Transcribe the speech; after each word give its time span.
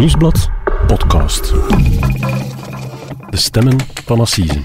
Nieuwsblad 0.00 0.50
podcast. 0.86 1.52
De 3.30 3.36
stemmen 3.36 3.76
van 4.04 4.20
Assisen. 4.20 4.64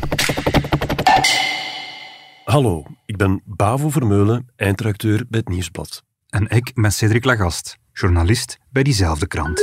Hallo, 2.45 2.83
ik 3.05 3.17
ben 3.17 3.41
Bavo 3.45 3.89
Vermeulen, 3.89 4.47
eindredacteur 4.55 5.25
bij 5.29 5.39
het 5.39 5.49
Nieuwsblad. 5.49 6.03
En 6.29 6.47
ik 6.49 6.71
ben 6.73 6.91
Cedric 6.91 7.25
Lagast, 7.25 7.77
journalist 7.93 8.57
bij 8.69 8.83
diezelfde 8.83 9.27
krant. 9.27 9.59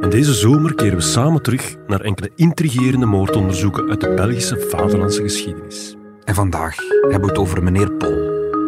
En 0.00 0.10
deze 0.10 0.34
zomer 0.34 0.74
keren 0.74 0.96
we 0.96 1.02
samen 1.02 1.42
terug 1.42 1.76
naar 1.86 2.00
enkele 2.00 2.32
intrigerende 2.36 3.06
moordonderzoeken 3.06 3.90
uit 3.90 4.00
de 4.00 4.14
Belgische 4.14 4.66
vaderlandse 4.70 5.22
geschiedenis. 5.22 5.96
En 6.24 6.34
vandaag 6.34 6.76
hebben 7.00 7.20
we 7.20 7.26
het 7.26 7.38
over 7.38 7.62
meneer 7.62 7.92
Pol. 7.92 8.16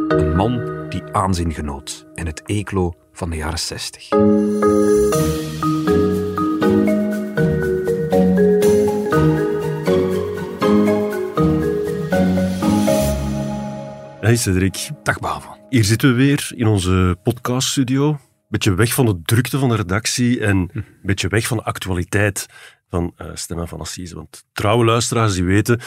Een 0.09 0.37
man 0.37 0.61
die 0.89 1.03
aanzien 1.13 1.53
genoot 1.53 2.07
in 2.15 2.27
het 2.27 2.43
Eeklo 2.47 2.93
van 3.13 3.31
de 3.31 3.37
jaren 3.37 3.59
60. 3.59 4.09
Hey 14.31 14.39
Cedric, 14.39 14.91
Dag 15.03 15.21
Bavo. 15.21 15.57
hier 15.69 15.85
zitten 15.85 16.09
we 16.09 16.15
weer 16.15 16.53
in 16.55 16.67
onze 16.67 17.19
podcaststudio. 17.23 18.19
Beetje 18.49 18.75
weg 18.75 18.95
van 18.95 19.07
de 19.07 19.21
drukte 19.23 19.59
van 19.59 19.69
de 19.69 19.77
redactie 19.77 20.41
en 20.41 20.71
een 20.73 20.85
beetje 21.03 21.29
weg 21.29 21.47
van 21.47 21.57
de 21.57 21.63
actualiteit 21.63 22.47
van 22.89 23.13
eh, 23.17 23.27
Stemmen 23.35 23.69
van 23.69 23.81
Assise. 23.81 24.15
Want 24.15 24.45
trouwe 24.53 24.85
luisteraars 24.85 25.35
die 25.35 25.45
weten, 25.45 25.81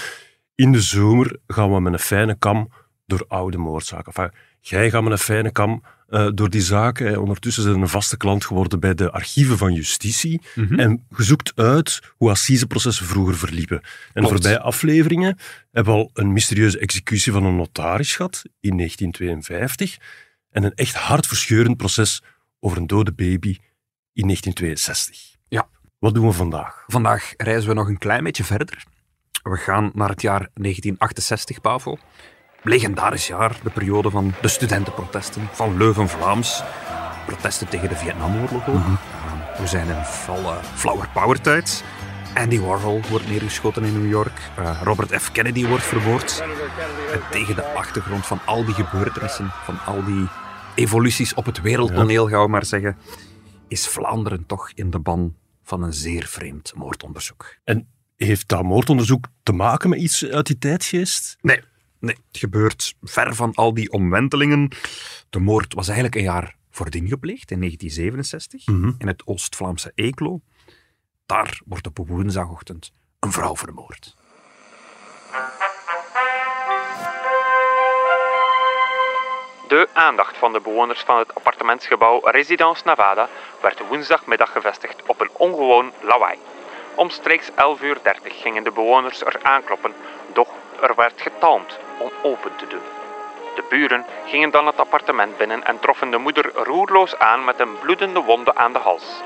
in 0.56 0.72
de 0.72 0.82
zomer 0.82 1.38
gaan 1.48 1.74
we 1.74 1.80
met 1.80 1.94
een 1.94 2.00
fijne 2.00 2.38
kam 2.38 2.70
door 3.06 3.26
oude 3.28 3.58
moordzaken. 3.58 4.14
Enfin, 4.14 4.32
jij 4.60 4.90
gaat 4.90 5.04
met 5.04 5.12
een 5.12 5.18
fijne 5.18 5.52
kam 5.52 5.84
eh, 6.13 6.27
door 6.34 6.49
die 6.49 6.62
zaken. 6.62 7.08
hè. 7.08 7.17
Ondertussen 7.17 7.63
zijn 7.63 7.81
een 7.81 7.88
vaste 7.90 8.17
klant 8.17 8.45
geworden 8.45 8.80
bij 8.80 8.94
de 8.94 9.12
archieven 9.12 9.58
van 9.58 9.73
justitie. 9.73 10.41
En 10.55 11.05
je 11.17 11.23
zoekt 11.23 11.52
uit 11.55 11.99
hoe 12.17 12.29
assiseprocessen 12.29 13.05
vroeger 13.05 13.35
verliepen. 13.38 13.77
En 13.82 13.88
Klopt. 14.13 14.29
voorbije 14.29 14.60
afleveringen 14.60 15.38
hebben 15.71 15.93
we 15.93 15.99
al 15.99 16.10
een 16.13 16.34
mysterieuze 16.34 16.79
executie 16.79 17.32
van 17.32 17.43
een 17.46 17.55
notaris 17.55 18.15
gehad 18.15 18.41
in 18.60 18.77
1952 18.77 19.98
en 20.51 20.63
een 20.63 20.73
echt 20.76 20.96
hartverscheurend 20.96 21.77
proces 21.77 22.21
over 22.60 22.77
een 22.77 22.88
dode 22.88 23.12
baby 23.13 23.57
in 24.13 24.23
1962. 24.27 25.35
Ja. 25.48 25.68
Wat 25.99 26.13
doen 26.13 26.26
we 26.27 26.32
vandaag? 26.34 26.84
Vandaag 26.88 27.34
reizen 27.38 27.70
we 27.70 27.76
nog 27.76 27.88
een 27.88 27.98
klein 27.98 28.23
beetje 28.23 28.43
verder. 28.43 28.84
We 29.43 29.57
gaan 29.57 29.91
naar 29.93 30.10
het 30.10 30.21
jaar 30.21 30.40
1968, 30.54 31.62
Pavo. 31.62 31.98
Legendarisch 32.64 33.28
jaar, 33.28 33.60
de 33.64 33.70
periode 33.70 34.10
van 34.10 34.34
de 34.42 34.48
studentenprotesten, 34.48 35.48
van 35.52 35.78
Leuven-Vlaams. 35.78 36.64
Protesten 37.26 37.70
tegen 37.70 37.90
de 37.90 37.96
Vietnamoorlog 37.96 38.70
ook. 38.70 38.76
Uh, 38.76 39.60
we 39.60 39.68
zijn 39.68 39.88
in 39.88 40.04
volle 40.04 40.58
flower 40.74 41.10
power 41.14 41.41
tijd. 41.41 41.84
Andy 42.34 42.60
Warhol 42.60 43.02
wordt 43.10 43.28
neergeschoten 43.28 43.84
in 43.84 44.02
New 44.02 44.10
York. 44.10 44.40
Uh, 44.60 44.82
Robert 44.84 45.22
F. 45.22 45.32
Kennedy 45.32 45.66
wordt 45.66 45.84
vermoord. 45.84 46.44
En 47.14 47.22
tegen 47.32 47.56
de 47.56 47.64
achtergrond 47.64 48.26
van 48.26 48.40
al 48.46 48.66
die 48.66 48.74
gebeurtenissen, 48.74 49.52
van 49.64 49.80
al 49.86 50.04
die 50.04 50.28
evoluties 50.76 51.34
op 51.34 51.46
het 51.46 51.62
wereldtoneel, 51.62 52.28
gaan 52.28 52.44
we 52.44 52.48
maar 52.48 52.66
zeggen, 52.66 52.98
is 53.68 53.88
Vlaanderen 53.88 54.46
toch 54.46 54.72
in 54.76 54.90
de 54.90 55.00
ban 55.00 55.36
van 55.64 55.84
een 55.84 55.94
zeer 55.94 56.26
vreemd 56.26 56.74
moordonderzoek. 56.76 57.56
En 57.64 57.88
heeft 58.16 58.48
dat 58.48 58.64
moordonderzoek 58.64 59.28
te 59.44 59.52
maken 59.52 59.90
met 59.90 60.00
iets 60.00 60.26
uit 60.26 60.46
die 60.46 60.58
tijdgeest? 60.58 61.38
Nee, 61.41 61.60
nee, 62.04 62.15
het 62.27 62.37
gebeurt 62.40 62.96
ver 63.01 63.35
van 63.35 63.54
al 63.54 63.73
die 63.73 63.91
omwentelingen. 63.91 64.72
De 65.29 65.40
moord 65.40 65.73
was 65.73 65.85
eigenlijk 65.88 66.16
een 66.16 66.23
jaar 66.23 66.56
voordien 66.69 67.07
gepleegd, 67.07 67.51
in 67.51 67.57
1967, 67.57 68.68
in 68.97 69.07
het 69.07 69.28
Oost-Vlaamse 69.28 69.91
Eeklo. 69.95 70.41
Daar 71.25 71.62
wordt 71.66 71.88
op 71.88 71.97
een 71.97 72.06
woensdagochtend 72.06 72.91
een 73.19 73.31
vrouw 73.31 73.56
vermoord. 73.56 74.16
De 79.67 79.89
aandacht 79.94 80.38
van 80.38 80.53
de 80.53 80.59
bewoners 80.59 80.99
van 81.01 81.17
het 81.17 81.35
appartementsgebouw 81.35 82.19
Residence 82.23 82.81
Nevada 82.85 83.29
werd 83.61 83.88
woensdagmiddag 83.88 84.51
gevestigd 84.51 85.03
op 85.05 85.22
een 85.22 85.29
ongewoon 85.33 85.91
lawaai. 86.01 86.38
Omstreeks 86.95 87.49
11.30 87.49 87.55
uur 87.83 87.99
gingen 88.23 88.63
de 88.63 88.72
bewoners 88.72 89.22
er 89.22 89.44
aankloppen, 89.44 89.94
doch 90.33 90.49
er 90.83 90.95
werd 90.95 91.21
getalmd 91.21 91.79
om 91.99 92.11
open 92.23 92.55
te 92.55 92.67
doen. 92.67 92.88
De 93.55 93.63
buren 93.69 94.05
gingen 94.25 94.51
dan 94.51 94.66
het 94.66 94.77
appartement 94.77 95.38
binnen 95.38 95.63
en 95.63 95.79
troffen 95.79 96.11
de 96.11 96.17
moeder 96.17 96.51
roerloos 96.53 97.17
aan 97.17 97.45
met 97.45 97.59
een 97.59 97.79
bloedende 97.79 98.19
wonde 98.19 98.55
aan 98.55 98.73
de 98.73 98.79
hals. 98.79 99.22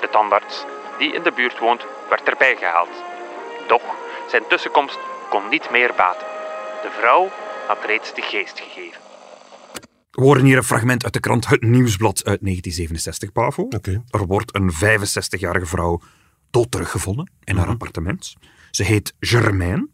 De 0.00 0.08
tandarts, 0.10 0.64
die 0.98 1.12
in 1.12 1.22
de 1.22 1.32
buurt 1.32 1.58
woont, 1.58 1.86
werd 2.08 2.28
erbij 2.28 2.56
gehaald. 2.56 3.02
Doch 3.66 3.82
zijn 4.28 4.42
tussenkomst 4.48 4.98
kon 5.30 5.48
niet 5.48 5.70
meer 5.70 5.92
baten. 5.96 6.26
De 6.82 6.90
vrouw 6.98 7.30
had 7.66 7.84
reeds 7.86 8.14
de 8.14 8.22
geest 8.22 8.60
gegeven. 8.60 9.00
We 10.10 10.24
horen 10.24 10.44
hier 10.44 10.56
een 10.56 10.64
fragment 10.64 11.04
uit 11.04 11.12
de 11.12 11.20
krant 11.20 11.48
Het 11.48 11.62
Nieuwsblad 11.62 12.24
uit 12.24 12.40
1967, 12.40 13.32
Pavo. 13.32 13.62
Oké. 13.62 14.02
Er 14.10 14.26
wordt 14.26 14.54
een 14.54 14.72
65-jarige 14.72 15.66
vrouw 15.66 16.00
dood 16.50 16.70
teruggevonden 16.70 17.30
in 17.44 17.56
haar 17.56 17.68
appartement. 17.68 18.34
Ze 18.70 18.82
heet 18.82 19.14
Germaine. 19.20 19.88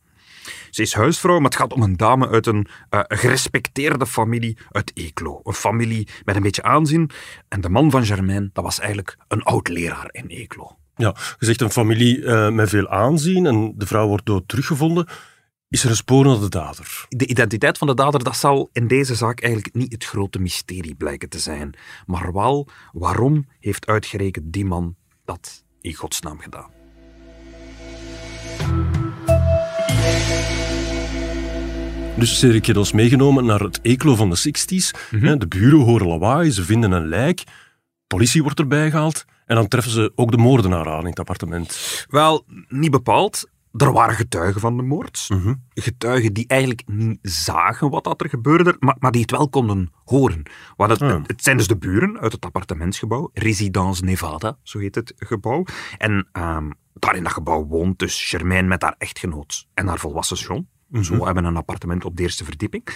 Ze 0.75 0.83
is 0.83 0.95
huisvrouw, 0.95 1.37
maar 1.37 1.51
het 1.51 1.57
gaat 1.57 1.73
om 1.73 1.83
een 1.83 1.97
dame 1.97 2.29
uit 2.29 2.47
een 2.47 2.67
eh, 2.91 3.01
gerespecteerde 3.09 4.07
familie 4.07 4.59
uit 4.71 4.91
Eeklo. 4.95 5.41
Een 5.45 5.53
familie 5.53 6.09
met 6.25 6.37
een 6.37 6.43
beetje 6.43 6.63
aanzien. 6.63 7.11
En 7.49 7.61
de 7.61 7.69
man 7.69 7.91
van 7.91 8.05
Germaine, 8.05 8.51
dat 8.53 8.65
was 8.65 8.79
eigenlijk 8.79 9.17
een 9.29 9.43
oud-leraar 9.43 10.09
in 10.11 10.27
Eeklo. 10.27 10.77
Ja, 10.97 11.15
je 11.39 11.47
zegt 11.47 11.61
een 11.61 11.71
familie 11.71 12.25
eh, 12.25 12.51
met 12.51 12.69
veel 12.69 12.89
aanzien 12.89 13.47
en 13.47 13.75
de 13.77 13.87
vrouw 13.87 14.07
wordt 14.07 14.27
dood 14.27 14.49
teruggevonden. 14.49 15.09
Is 15.69 15.85
er 15.85 15.91
een 15.91 15.97
spoor 15.97 16.25
naar 16.25 16.41
de 16.41 16.49
dader? 16.49 17.07
De 17.09 17.27
identiteit 17.27 17.79
van 17.79 17.87
de 17.87 17.95
dader, 17.95 18.25
dat 18.25 18.37
zal 18.37 18.69
in 18.73 18.87
deze 18.87 19.15
zaak 19.15 19.41
eigenlijk 19.41 19.75
niet 19.75 19.93
het 19.93 20.05
grote 20.05 20.39
mysterie 20.39 20.95
blijken 20.95 21.29
te 21.29 21.39
zijn. 21.39 21.75
Maar 22.07 22.33
wel, 22.33 22.69
waarom 22.93 23.49
heeft 23.61 23.87
uitgerekend 23.87 24.53
die 24.53 24.65
man 24.65 24.97
dat 25.25 25.65
in 25.81 25.95
godsnaam 25.95 26.39
gedaan? 26.39 26.74
Dus 32.19 32.41
heeft 32.41 32.77
ons 32.77 32.93
meegenomen 32.93 33.45
naar 33.45 33.61
het 33.61 33.79
Eeklo 33.83 34.15
van 34.17 34.31
de 34.31 34.37
60s. 34.37 34.99
Hè, 35.11 35.37
De 35.37 35.49
buren 35.49 35.81
horen 35.81 36.07
lawaai, 36.07 36.51
ze 36.51 36.65
vinden 36.65 36.93
een 36.93 37.09
lijk. 37.09 37.43
Politie 38.07 38.43
wordt 38.43 38.59
erbij 38.59 38.91
gehaald. 38.91 39.25
En 39.47 39.57
dan 39.57 39.69
treffen 39.69 39.93
ze 39.93 40.13
ook 40.15 40.31
de 40.31 40.37
moordenaar 40.37 40.89
aan 40.91 41.01
in 41.01 41.07
het 41.07 41.19
appartement. 41.19 42.05
Wel, 42.09 42.45
niet 42.69 42.91
bepaald. 42.91 43.51
Er 43.73 43.93
waren 43.93 44.15
getuigen 44.15 44.61
van 44.61 44.77
de 44.77 44.83
moord. 44.83 45.29
Getuigen 45.75 46.33
die 46.33 46.47
eigenlijk 46.47 46.83
niet 46.87 47.19
zagen 47.23 47.91
wat 47.91 48.05
dat 48.05 48.21
er 48.23 48.29
gebeurde, 48.29 48.77
maar, 48.79 48.97
maar 48.99 49.11
die 49.11 49.21
het 49.21 49.31
wel 49.31 49.49
konden 49.49 49.93
horen. 50.05 50.43
Want 50.77 50.91
het, 50.91 51.03
Ah. 51.03 51.23
het 51.27 51.43
zijn 51.43 51.57
dus 51.57 51.67
de 51.67 51.77
buren 51.77 52.19
uit 52.21 52.33
het 52.33 52.45
appartementsgebouw, 52.45 53.31
Residence 53.33 54.05
Nevada, 54.05 54.57
zo 54.63 54.79
heet 54.79 54.95
het 54.95 55.13
gebouw. 55.17 55.65
En 55.99 56.29
ehm, 56.33 56.71
daar 56.93 57.17
in 57.17 57.23
dat 57.23 57.33
gebouw 57.33 57.67
woont 57.67 57.99
dus 57.99 58.25
Germaine 58.29 58.69
met 58.69 58.83
haar 58.83 58.95
echtgenoot 58.99 59.67
en 59.75 59.87
haar 59.87 59.99
volwassen 59.99 60.37
zoon. 60.37 60.67
Zo 61.03 61.25
hebben 61.25 61.45
een 61.45 61.57
appartement 61.57 62.05
op 62.05 62.17
de 62.17 62.23
eerste 62.23 62.45
verdieping. 62.45 62.89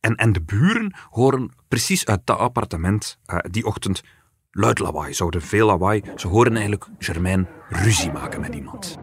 En, 0.00 0.14
en 0.14 0.32
de 0.32 0.42
buren 0.42 0.94
horen 1.10 1.50
precies 1.68 2.06
uit 2.06 2.20
dat 2.24 2.38
appartement 2.38 3.18
eh, 3.26 3.38
die 3.50 3.64
ochtend 3.64 4.02
luid 4.50 4.78
lawaai. 4.78 5.14
Zouden 5.14 5.42
veel 5.42 5.66
lawaai. 5.66 6.02
Ze 6.16 6.28
horen 6.28 6.52
eigenlijk 6.52 6.86
Germaine 6.98 7.46
ruzie 7.68 8.12
maken 8.12 8.40
met 8.40 8.54
iemand. 8.54 8.98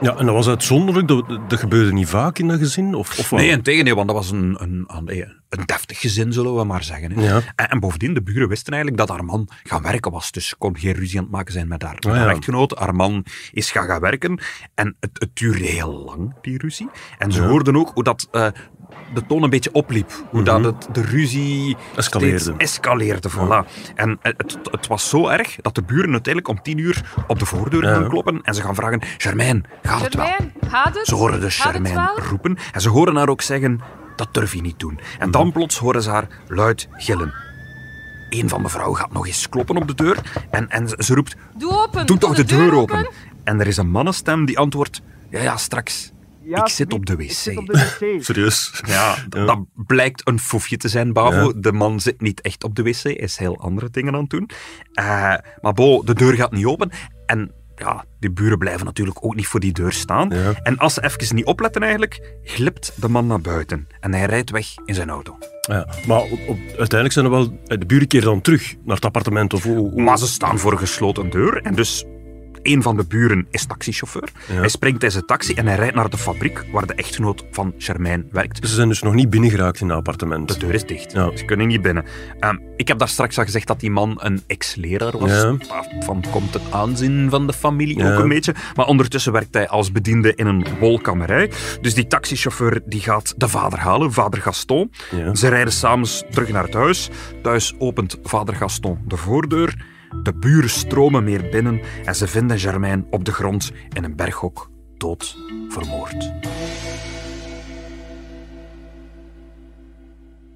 Ja, 0.00 0.16
en 0.16 0.26
dat 0.26 0.34
was 0.34 0.48
uitzonderlijk. 0.48 1.08
Dat, 1.08 1.28
dat 1.48 1.58
gebeurde 1.58 1.92
niet 1.92 2.08
vaak 2.08 2.38
in 2.38 2.48
dat 2.48 2.58
gezin? 2.58 2.94
Of, 2.94 3.18
of? 3.18 3.30
Nee, 3.30 3.48
in 3.48 3.62
tegendeel, 3.62 3.94
want 3.94 4.06
dat 4.06 4.16
was 4.16 4.30
een, 4.30 4.56
een, 4.62 4.84
een, 4.86 5.41
een 5.58 5.66
deftig 5.66 6.00
gezin, 6.00 6.32
zullen 6.32 6.56
we 6.56 6.64
maar 6.64 6.82
zeggen. 6.84 7.12
Hè. 7.12 7.22
Ja. 7.24 7.40
En, 7.56 7.68
en 7.70 7.80
bovendien, 7.80 8.14
de 8.14 8.22
buren 8.22 8.48
wisten 8.48 8.72
eigenlijk 8.72 9.06
dat 9.06 9.16
haar 9.16 9.24
man 9.24 9.48
gaan 9.62 9.82
werken 9.82 10.10
was. 10.12 10.30
Dus 10.32 10.48
ze 10.48 10.56
kon 10.56 10.78
geen 10.78 10.92
ruzie 10.94 11.18
aan 11.18 11.24
het 11.24 11.32
maken 11.32 11.52
zijn 11.52 11.68
met 11.68 11.82
haar, 11.82 11.96
haar 12.00 12.14
ja. 12.16 12.30
echtgenoot. 12.30 12.78
Haar 12.78 12.94
man 12.94 13.24
is 13.52 13.70
gaan 13.70 13.86
gaan 13.86 14.00
werken. 14.00 14.40
En 14.74 14.96
het, 15.00 15.10
het 15.12 15.36
duurde 15.36 15.64
heel 15.64 16.02
lang, 16.04 16.34
die 16.42 16.58
ruzie. 16.58 16.88
En 17.18 17.32
ze 17.32 17.42
Ja. 17.42 17.48
hoorden 17.48 17.76
ook 17.76 17.90
hoe 17.94 18.02
dat... 18.04 18.28
eh, 18.32 18.46
de 19.14 19.26
toon 19.26 19.42
een 19.42 19.50
beetje 19.50 19.72
opliep. 19.72 20.12
Hoe 20.30 20.42
dat 20.42 20.64
het, 20.64 20.88
de 20.92 21.02
ruzie 21.02 21.76
Mhm. 21.76 21.98
Escaleerde. 21.98 22.54
escaleerde. 22.56 23.30
Voilà. 23.30 23.92
En 23.94 24.18
het, 24.22 24.34
het, 24.42 24.58
het 24.70 24.86
was 24.86 25.08
zo 25.08 25.28
erg 25.28 25.56
dat 25.56 25.74
de 25.74 25.82
buren 25.82 26.10
uiteindelijk 26.12 26.48
om 26.48 26.62
tien 26.62 26.78
uur 26.78 27.12
op 27.26 27.38
de 27.38 27.46
voordeur 27.46 27.84
Ja. 27.84 27.94
gaan 27.94 28.08
kloppen 28.08 28.40
en 28.42 28.54
ze 28.54 28.62
gaan 28.62 28.74
vragen, 28.74 29.02
Germaine, 29.18 29.62
gaat 29.82 30.00
het 30.02 30.14
wel? 30.14 30.34
Gaat 30.68 30.94
het? 30.94 31.06
Ze 31.06 31.14
horen 31.14 31.40
dus 31.40 31.64
wel? 31.64 32.18
roepen 32.28 32.56
en 32.72 32.80
ze 32.80 32.88
horen 32.88 33.16
haar 33.16 33.28
ook 33.28 33.42
zeggen, 33.42 33.80
dat 34.16 34.34
durf 34.34 34.54
je 34.54 34.60
niet 34.60 34.78
doen. 34.78 35.00
En 35.18 35.30
dan 35.30 35.52
plots 35.52 35.78
horen 35.78 36.02
ze 36.02 36.10
haar 36.10 36.28
luid 36.48 36.88
gillen. 36.92 37.32
Een 38.30 38.48
van 38.48 38.62
de 38.62 38.68
vrouwen 38.68 38.98
gaat 38.98 39.12
nog 39.12 39.26
eens 39.26 39.48
kloppen 39.48 39.76
op 39.76 39.86
de 39.88 39.94
deur 39.94 40.18
en, 40.50 40.68
en 40.68 40.88
ze, 40.88 41.14
roept, 41.14 41.36
Doe 41.54 41.70
open. 41.72 42.06
doe 42.06 42.18
toch 42.18 42.34
de 42.34 42.44
deur 42.44 42.74
open. 42.74 43.08
En 43.44 43.60
er 43.60 43.66
is 43.66 43.76
een 43.76 43.90
mannenstem 43.90 44.44
die 44.44 44.58
antwoordt, 44.58 45.00
ja 45.30 45.42
ja, 45.42 45.56
straks. 45.56 46.12
ik 46.44 46.68
zit 46.68 46.92
op 46.92 47.06
de 47.06 47.16
wc. 47.16 47.32
Serieus? 48.24 48.80
Ja, 48.86 49.16
dat 49.28 49.58
blijkt 49.74 50.28
een 50.28 50.38
foefje 50.38 50.76
te 50.76 50.88
zijn, 50.88 51.12
Bavo. 51.12 51.46
Ja. 51.46 51.52
De 51.56 51.72
man 51.72 52.00
zit 52.00 52.20
niet 52.20 52.40
echt 52.40 52.64
op 52.64 52.74
de 52.74 52.82
wc, 52.82 53.02
hij 53.02 53.12
is 53.14 53.36
heel 53.36 53.58
andere 53.58 53.90
dingen 53.90 54.14
aan 54.14 54.20
het 54.20 54.30
doen. 54.30 54.50
Eh, 54.92 55.34
maar 55.60 55.72
bo, 55.74 56.02
de 56.02 56.14
deur 56.14 56.34
gaat 56.34 56.52
niet 56.52 56.66
open. 56.66 56.90
En 57.26 57.52
ja, 57.74 58.04
die 58.20 58.30
buren 58.30 58.58
blijven 58.58 58.84
natuurlijk 58.86 59.24
ook 59.24 59.34
niet 59.34 59.46
voor 59.46 59.60
die 59.60 59.72
deur 59.72 59.92
staan. 59.92 60.30
Ja. 60.30 60.52
En 60.62 60.78
als 60.78 60.94
ze 60.94 61.04
even 61.04 61.34
niet 61.36 61.44
opletten 61.44 61.82
eigenlijk, 61.82 62.34
glipt 62.42 62.92
de 62.96 63.08
man 63.08 63.26
naar 63.26 63.40
buiten. 63.40 63.88
En 64.00 64.14
hij 64.14 64.24
rijdt 64.26 64.50
weg 64.50 64.66
in 64.84 64.94
zijn 64.94 65.10
auto. 65.10 65.36
Ja, 65.68 65.86
maar 66.06 66.20
op, 66.20 66.38
op- 66.48 66.58
uiteindelijk 66.66 67.12
zijn 67.12 67.24
er 67.24 67.30
wel... 67.30 67.58
eh, 67.66 67.78
De 67.78 67.86
buren 67.86 68.06
keren 68.06 68.26
dan 68.26 68.40
terug 68.40 68.74
naar 68.84 68.94
het 68.96 69.04
appartement 69.04 69.54
of... 69.54 69.62
hoe- 69.62 69.76
hoe- 69.76 70.02
Maar 70.02 70.18
ze 70.18 70.26
staan 70.26 70.58
voor 70.58 70.72
een 70.72 70.78
gesloten 70.78 71.30
deur 71.30 71.62
en 71.62 71.74
dus... 71.74 72.04
Een 72.62 72.82
van 72.82 72.96
de 72.96 73.04
buren 73.04 73.46
is 73.50 73.66
taxichauffeur. 73.66 74.28
Ja. 74.48 74.54
Hij 74.54 74.68
springt 74.68 75.02
uit 75.02 75.12
zijn 75.12 75.26
taxi 75.26 75.54
en 75.54 75.66
hij 75.66 75.76
rijdt 75.76 75.94
naar 75.94 76.10
de 76.10 76.18
fabriek 76.18 76.64
waar 76.72 76.86
de 76.86 76.94
echtgenoot 76.94 77.44
van 77.50 77.74
Charmijn 77.78 78.28
werkt. 78.30 78.68
Ze 78.68 78.74
zijn 78.74 78.88
dus 78.88 79.02
nog 79.02 79.14
niet 79.14 79.30
binnengeraakt 79.30 79.80
in 79.80 79.88
het 79.88 79.96
appartement. 79.96 80.48
De 80.48 80.58
deur 80.58 80.74
is 80.74 80.84
dicht. 80.86 81.12
Ja. 81.12 81.36
Ze 81.36 81.44
kunnen 81.44 81.66
niet 81.66 81.82
binnen. 81.82 82.04
Ehm, 82.40 82.56
ik 82.76 82.88
heb 82.88 82.98
daar 82.98 83.08
straks 83.08 83.38
al 83.38 83.44
gezegd 83.44 83.66
dat 83.66 83.80
die 83.80 83.90
man 83.90 84.18
een 84.20 84.42
ex-leraar 84.46 85.18
was. 85.18 85.30
Ja. 85.30 85.56
Van 86.00 86.24
komt 86.30 86.54
het 86.54 86.62
aanzien 86.70 87.30
van 87.30 87.46
de 87.46 87.52
familie 87.52 88.04
ook 88.04 88.18
een 88.18 88.28
beetje. 88.28 88.54
Maar 88.74 88.86
ondertussen 88.86 89.32
werkt 89.32 89.54
hij 89.54 89.68
als 89.68 89.92
bediende 89.92 90.34
in 90.34 90.46
een 90.46 90.66
wolkamerij. 90.80 91.50
Dus 91.80 91.94
die 91.94 92.06
taxichauffeur 92.06 92.80
die 92.86 93.00
gaat 93.00 93.34
de 93.36 93.48
vader 93.48 93.78
halen, 93.78 94.12
vader 94.12 94.40
Gaston. 94.40 94.92
Ze 95.32 95.48
rijden 95.48 95.72
samen 95.72 96.08
terug 96.30 96.48
naar 96.48 96.64
het 96.64 96.74
huis. 96.74 97.08
Thuis 97.42 97.74
opent 97.78 98.18
vader 98.22 98.54
Gaston 98.54 98.98
de 99.06 99.16
voordeur. 99.16 99.90
De 100.22 100.34
buren 100.34 100.70
stromen 100.70 101.24
meer 101.24 101.48
binnen 101.50 101.80
en 102.04 102.14
ze 102.14 102.26
vinden 102.26 102.58
Germain 102.58 103.06
op 103.10 103.24
de 103.24 103.32
grond 103.32 103.72
in 103.88 104.04
een 104.04 104.16
berghok 104.16 104.70
dood 104.96 105.36
vermoord. 105.68 106.32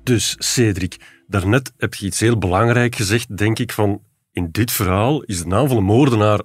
Dus, 0.02 0.34
Cedric, 0.38 0.96
daarnet 1.26 1.72
heb 1.76 1.94
je 1.94 2.06
iets 2.06 2.20
heel 2.20 2.38
belangrijk 2.38 2.94
gezegd, 2.94 3.36
denk 3.36 3.58
ik, 3.58 3.72
van... 3.72 4.02
In 4.32 4.48
dit 4.50 4.72
verhaal 4.72 5.22
is 5.22 5.38
de 5.38 5.46
naam 5.46 5.66
van 5.66 5.76
de 5.76 5.82
moordenaar 5.82 6.40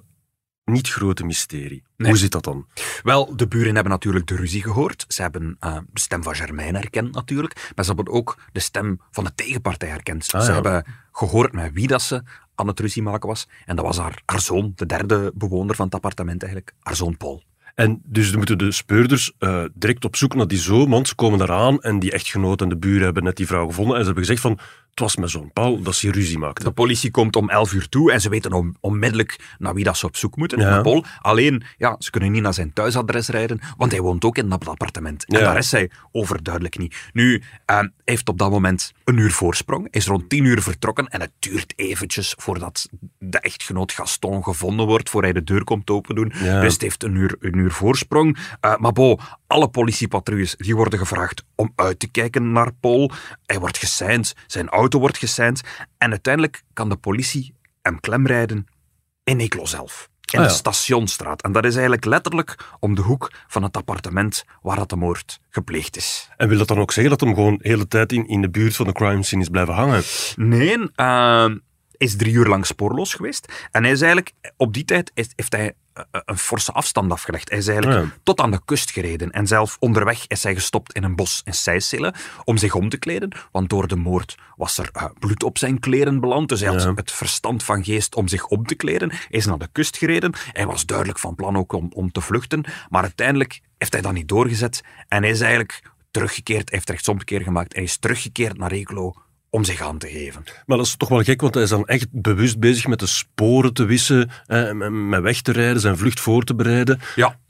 niet 0.64 0.88
grote 0.88 1.24
mysterie. 1.24 1.82
Nee. 2.02 2.10
Hoe 2.10 2.20
zit 2.20 2.32
dat 2.32 2.44
dan? 2.44 2.66
Wel, 3.02 3.36
de 3.36 3.48
buren 3.48 3.74
hebben 3.74 3.92
natuurlijk 3.92 4.26
de 4.26 4.36
ruzie 4.36 4.62
gehoord. 4.62 5.04
Ze 5.08 5.22
hebben 5.22 5.56
eh, 5.60 5.76
de 5.92 6.00
stem 6.00 6.22
van 6.22 6.34
Germain 6.34 6.74
herkend 6.74 7.14
natuurlijk. 7.14 7.70
Maar 7.74 7.84
ze 7.84 7.92
hebben 7.94 8.14
ook 8.14 8.38
de 8.52 8.60
stem 8.60 9.00
van 9.10 9.24
de 9.24 9.34
tegenpartij 9.34 9.88
herkend. 9.88 10.32
Ah, 10.32 10.40
ze 10.40 10.46
ja. 10.46 10.54
hebben 10.54 10.84
gehoord 11.12 11.52
met 11.52 11.72
wie 11.72 11.86
dat 11.86 12.02
ze 12.02 12.22
aan 12.54 12.66
het 12.66 12.80
ruzie 12.80 13.02
maken 13.02 13.28
was. 13.28 13.48
En 13.66 13.76
dat 13.76 13.84
was 13.84 13.98
haar, 13.98 14.22
haar 14.26 14.40
zoon, 14.40 14.72
de 14.76 14.86
derde 14.86 15.32
bewoner 15.34 15.74
van 15.74 15.84
het 15.84 15.94
appartement 15.94 16.42
eigenlijk. 16.42 16.74
Haar 16.80 16.96
zoon 16.96 17.16
Paul. 17.16 17.42
En 17.74 18.02
dus 18.04 18.28
dan 18.28 18.36
moeten 18.36 18.58
de 18.58 18.72
speurders 18.72 19.32
eh, 19.38 19.64
direct 19.74 20.04
op 20.04 20.16
zoek 20.16 20.34
naar 20.34 20.46
die 20.46 20.58
zoon, 20.58 20.90
want 20.90 21.08
ze 21.08 21.14
komen 21.14 21.40
eraan 21.40 21.80
en 21.80 21.98
die 21.98 22.12
echtgenoot 22.12 22.60
en 22.60 22.68
de 22.68 22.76
buren 22.76 23.04
hebben 23.04 23.24
net 23.24 23.36
die 23.36 23.46
vrouw 23.46 23.66
gevonden 23.66 23.94
en 23.94 24.00
ze 24.00 24.06
hebben 24.06 24.24
gezegd 24.24 24.40
van, 24.40 24.58
het 24.92 25.00
was 25.00 25.16
mijn 25.16 25.28
zoon 25.30 25.50
Paul 25.52 25.82
dat 25.82 25.94
ze 25.94 26.10
ruzie 26.10 26.38
maakte. 26.38 26.64
De 26.64 26.70
politie 26.70 27.10
komt 27.10 27.36
om 27.36 27.50
11 27.50 27.72
uur 27.72 27.88
toe 27.88 28.12
en 28.12 28.20
ze 28.20 28.28
weten 28.28 28.52
on- 28.52 28.76
onmiddellijk 28.80 29.54
naar 29.58 29.74
wie 29.74 29.84
dat 29.84 29.96
ze 29.96 30.06
op 30.06 30.16
zoek 30.16 30.36
moeten. 30.36 30.58
Ja. 30.58 30.68
Naar 30.70 30.82
Paul. 30.82 31.04
Alleen, 31.20 31.62
ja, 31.76 31.96
ze 31.98 32.10
kunnen 32.10 32.32
niet 32.32 32.42
naar 32.42 32.54
zijn 32.54 32.72
thuisadres 32.72 33.28
rijden, 33.28 33.60
want 33.76 33.92
hij 33.92 34.00
woont 34.00 34.24
ook 34.24 34.38
in 34.38 34.48
dat 34.48 34.68
appartement. 34.68 35.24
En 35.24 35.38
Ja. 35.38 35.44
daar 35.44 35.56
is 35.58 35.70
hij 35.70 35.90
overduidelijk 36.12 36.78
niet. 36.78 36.96
Nu, 37.12 37.42
eh, 37.66 37.76
hij 37.76 37.90
heeft 38.04 38.28
op 38.28 38.38
dat 38.38 38.50
moment 38.50 38.92
een 39.04 39.16
uur 39.16 39.30
voorsprong. 39.32 39.80
Hij 39.90 40.00
is 40.00 40.06
rond 40.06 40.28
10 40.28 40.44
uur 40.44 40.62
vertrokken 40.62 41.06
en 41.08 41.20
het 41.20 41.32
duurt 41.38 41.72
eventjes 41.76 42.34
voordat 42.38 42.88
de 43.18 43.38
echtgenoot 43.40 43.92
Gaston 43.92 44.42
gevonden 44.44 44.86
wordt, 44.86 45.10
voor 45.10 45.22
hij 45.22 45.32
de 45.32 45.44
deur 45.44 45.64
komt 45.64 45.90
open 45.90 46.14
doen. 46.14 46.32
Ja. 46.42 46.60
Dus 46.60 46.72
het 46.72 46.82
heeft 46.82 47.02
een 47.02 47.14
uur, 47.14 47.36
een 47.40 47.56
uur 47.58 47.70
voorsprong. 47.72 48.38
Eh, 48.60 48.76
maar 48.76 48.92
bo, 48.92 49.18
alle 49.46 49.68
politiepatrouilles 49.68 50.54
die 50.56 50.76
worden 50.76 50.98
gevraagd 50.98 51.44
om 51.54 51.72
uit 51.76 51.98
te 51.98 52.10
kijken 52.10 52.52
naar 52.52 52.72
Paul. 52.80 53.10
Hij 53.46 53.58
wordt 53.58 53.78
geseind, 53.78 54.34
zijn 54.46 54.68
auto 54.68 54.80
wordt 54.90 55.18
geseind. 55.18 55.60
En 55.98 56.10
uiteindelijk 56.10 56.62
kan 56.72 56.88
de 56.88 56.96
politie 56.96 57.54
hem 57.82 58.00
klemrijden 58.00 58.66
in 59.24 59.38
Eeklo 59.38 59.64
zelf. 59.64 60.10
In 60.32 60.38
Ah, 60.38 60.46
de. 60.46 60.52
Stationstraat. 60.52 61.42
En 61.42 61.52
dat 61.52 61.64
is 61.64 61.72
eigenlijk 61.72 62.04
letterlijk 62.04 62.56
om 62.80 62.94
de 62.94 63.02
hoek 63.02 63.30
van 63.48 63.62
het 63.62 63.76
appartement 63.76 64.44
waar 64.62 64.76
dat 64.76 64.88
de 64.88 64.96
moord 64.96 65.40
gepleegd 65.50 65.96
is. 65.96 66.28
En 66.36 66.48
wil 66.48 66.58
dat 66.58 66.68
dan 66.68 66.78
ook 66.78 66.92
zeggen 66.92 67.10
dat 67.10 67.20
hem 67.20 67.34
gewoon 67.34 67.56
de 67.56 67.68
hele 67.68 67.88
tijd 67.88 68.12
in, 68.12 68.28
in 68.28 68.40
de 68.40 68.50
buurt 68.50 68.76
van 68.76 68.86
de 68.86 68.92
crime 68.92 69.22
scene 69.22 69.42
is 69.42 69.48
blijven 69.48 69.74
hangen? 69.74 70.02
Nee, 70.36 70.90
eh, 70.94 71.50
is 72.02 72.16
drie 72.16 72.32
uur 72.32 72.46
lang 72.46 72.66
spoorloos 72.66 73.14
geweest. 73.14 73.52
En 73.70 73.82
hij 73.82 73.92
is 73.92 74.00
eigenlijk, 74.00 74.32
op 74.56 74.72
die 74.74 74.84
tijd 74.84 75.10
is- 75.14 75.32
heeft 75.36 75.52
hij 75.52 75.72
eh, 75.92 76.02
een 76.24 76.38
forse 76.38 76.72
afstand 76.72 77.12
afgelegd. 77.12 77.48
Hij 77.48 77.58
is 77.58 77.68
eigenlijk 77.68 78.02
Ja. 78.04 78.10
tot 78.22 78.40
aan 78.40 78.50
de 78.50 78.60
kust 78.64 78.90
gereden. 78.90 79.30
En 79.30 79.46
zelf 79.46 79.76
onderweg 79.80 80.26
is 80.26 80.42
hij 80.42 80.54
gestopt 80.54 80.92
in 80.92 81.02
een 81.04 81.16
bos 81.16 81.40
in 81.44 81.54
Seysselen 81.54 82.14
om 82.44 82.56
zich 82.56 82.74
om 82.74 82.88
te 82.88 82.96
kleden. 82.96 83.32
Want 83.50 83.68
door 83.68 83.88
de 83.88 83.96
moord 83.96 84.34
was 84.56 84.78
er 84.78 84.88
eh, 84.92 85.04
bloed 85.18 85.42
op 85.42 85.58
zijn 85.58 85.78
kleren 85.80 86.20
beland. 86.20 86.48
Dus 86.48 86.60
hij 86.60 86.68
had 86.68 86.96
het 86.96 87.12
verstand 87.12 87.62
van 87.64 87.84
geest 87.84 88.14
om 88.14 88.28
zich 88.28 88.46
om 88.46 88.66
te 88.66 88.74
kleden. 88.74 89.10
Hij 89.10 89.18
is 89.28 89.46
naar 89.46 89.58
de 89.58 89.68
kust 89.72 89.96
gereden. 89.96 90.32
Hij 90.52 90.66
was 90.66 90.86
duidelijk 90.86 91.18
van 91.18 91.34
plan 91.34 91.56
ook 91.56 91.72
om, 91.72 91.90
om 91.94 92.12
te 92.12 92.20
vluchten. 92.20 92.64
Maar 92.88 93.02
uiteindelijk 93.02 93.60
heeft 93.78 93.92
hij 93.92 94.02
dat 94.02 94.12
niet 94.12 94.28
doorgezet. 94.28 94.80
En 95.08 95.22
hij 95.22 95.30
is 95.32 95.40
eigenlijk 95.40 95.82
teruggekeerd. 96.10 96.68
Hij 96.68 96.78
heeft 96.78 96.90
rechtsomkeer 96.90 97.40
gemaakt. 97.40 97.74
Hij 97.74 97.82
is 97.82 97.96
teruggekeerd 97.96 98.58
naar 98.58 98.70
Eeklo 98.70 99.14
om 99.54 99.64
zich 99.64 99.80
aan 99.80 99.98
te 99.98 100.08
geven. 100.08 100.44
Maar 100.66 100.76
dat 100.76 100.86
is 100.86 100.96
toch 100.96 101.08
wel 101.08 101.22
gek, 101.22 101.40
want 101.40 101.54
hij 101.54 101.62
is 101.62 101.68
dan 101.68 101.86
echt 101.86 102.06
bewust 102.10 102.58
bezig 102.60 102.86
met 102.86 102.98
de 102.98 103.06
sporen 103.06 103.72
te 103.74 103.84
wissen, 103.84 104.30
eh, 104.46 104.72
met- 104.90 105.20
weg 105.22 105.40
te 105.42 105.52
rijden, 105.52 105.80
zijn 105.80 105.96
vlucht 105.96 106.20
voor 106.20 106.42
te 106.44 106.54
bereiden. 106.54 107.00
Ja, 107.14 107.40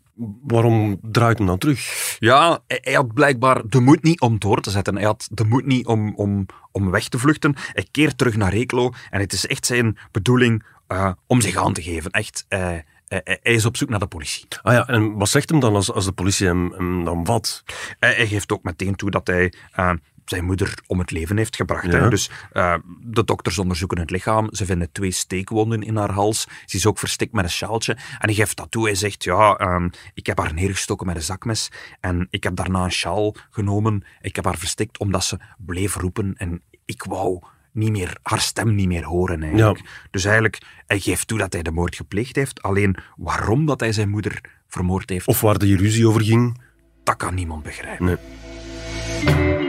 Waarom 0.43 0.99
draait 1.03 1.39
hem 1.39 1.47
dan 1.47 1.59
terug? 1.59 2.17
Ja, 2.19 2.61
hij, 2.67 2.79
hij 2.83 2.93
had 2.93 3.15
blijkbaar 3.15 3.63
de 3.69 3.81
moed 3.81 4.03
niet 4.03 4.21
om 4.21 4.39
door 4.39 4.61
te 4.61 4.71
zetten. 4.71 4.95
Hij 4.97 5.05
had 5.05 5.29
de 5.31 5.45
moed 5.45 5.67
niet 5.67 5.87
om, 5.87 6.15
om, 6.15 6.47
om 6.73 6.91
weg 6.91 7.09
te 7.09 7.19
vluchten. 7.19 7.55
Hij 7.73 7.87
keert 7.91 8.19
terug 8.19 8.37
naar 8.37 8.53
Reklo 8.55 8.91
en 9.11 9.21
het 9.21 9.33
is 9.33 9.47
echt 9.47 9.67
zijn 9.67 9.99
bedoeling 10.11 10.65
eh, 10.87 11.13
om 11.27 11.41
zich 11.41 11.57
aan 11.57 11.73
te 11.73 11.83
geven. 11.83 12.11
Echt, 12.11 12.45
eh, 12.49 12.59
hij- 12.61 12.85
hij 13.09 13.39
hij 13.43 13.53
is 13.53 13.65
op 13.65 13.77
zoek 13.77 13.89
naar 13.89 13.99
de 13.99 14.07
politie. 14.07 14.45
Ah 14.63 14.73
ja, 14.73 14.87
en 14.87 15.13
wat 15.13 15.29
zegt 15.29 15.51
hem 15.51 15.61
dan 15.61 15.75
als, 15.75 15.93
als 15.93 16.05
de 16.05 16.13
politie 16.13 16.47
hem, 16.47 16.73
hem 16.73 17.05
dan 17.05 17.25
wat? 17.25 17.63
Hij, 17.99 18.15
hij 18.15 18.27
geeft 18.27 18.53
ook 18.53 18.63
meteen 18.63 18.95
toe 18.95 19.11
dat 19.11 19.27
hij 19.27 19.53
eh, 19.73 19.93
zijn 20.25 20.45
moeder 20.45 20.79
om 20.87 20.99
het 20.99 21.11
leven 21.11 21.37
heeft 21.37 21.57
gebracht. 21.57 21.93
Ja. 21.93 22.01
Hè. 22.01 22.09
Dus 22.09 22.31
eh, 22.53 22.75
de 23.01 23.25
dokters 23.25 23.59
onderzoeken 23.59 23.99
het 23.99 24.11
lichaam. 24.11 24.49
Ze 24.51 24.65
vinden 24.65 24.93
twee 24.93 25.11
steekwonden 25.11 25.83
in 25.83 25.97
haar 25.97 26.11
hals. 26.13 26.47
Ze 26.67 26.77
is 26.77 26.87
ook 26.87 26.99
verstikt 26.99 27.33
met 27.33 27.45
een 27.45 27.51
sjaaltje. 27.51 27.93
En 27.93 28.01
hij 28.19 28.35
geeft 28.35 28.57
dat 28.57 28.71
toe. 28.71 28.85
Hij 28.85 28.95
zegt, 28.95 29.25
ja, 29.25 29.57
ehm, 29.57 29.89
ik 30.15 30.27
heb 30.27 30.39
haar 30.39 30.55
neergestoken 30.55 31.07
met 31.07 31.17
een 31.17 31.23
zakmes. 31.23 31.71
En 32.01 32.27
ik 32.31 32.45
heb 32.45 32.57
daarna 32.57 32.85
een 32.85 32.93
sjaal 32.93 33.35
genomen. 33.51 34.05
Ik 34.21 34.37
heb 34.37 34.45
haar 34.45 34.59
verstikt 34.59 34.99
omdat 34.99 35.25
ze 35.25 35.39
bleef 35.59 35.95
roepen. 35.95 36.35
En 36.37 36.63
ik 36.85 37.03
wou 37.05 37.43
niet 37.73 37.91
meer, 37.91 38.17
haar 38.23 38.41
stem 38.41 38.75
niet 38.75 38.87
meer 38.89 39.05
horen 39.05 39.43
eigenlijk. 39.43 40.07
Dus 40.11 40.25
eigenlijk, 40.25 40.59
hij 40.87 40.99
geeft 40.99 41.27
toe 41.29 41.39
dat 41.39 41.53
hij 41.53 41.63
de 41.63 41.71
moord 41.71 41.97
gepleegd 41.97 42.37
heeft. 42.37 42.63
Alleen 42.63 42.97
waarom 43.17 43.67
dat 43.67 43.81
hij 43.81 43.93
zijn 43.93 44.09
moeder 44.09 44.41
vermoord 44.69 45.11
heeft, 45.11 45.27
Of 45.27 45.41
waar 45.41 45.59
die 45.59 45.77
ruzie 45.77 46.09
over 46.09 46.23
ging? 46.23 46.61
dat 47.05 47.17
kan 47.17 47.35
niemand 47.35 47.63
begrijpen. 47.63 48.05
Nee. 48.05 49.62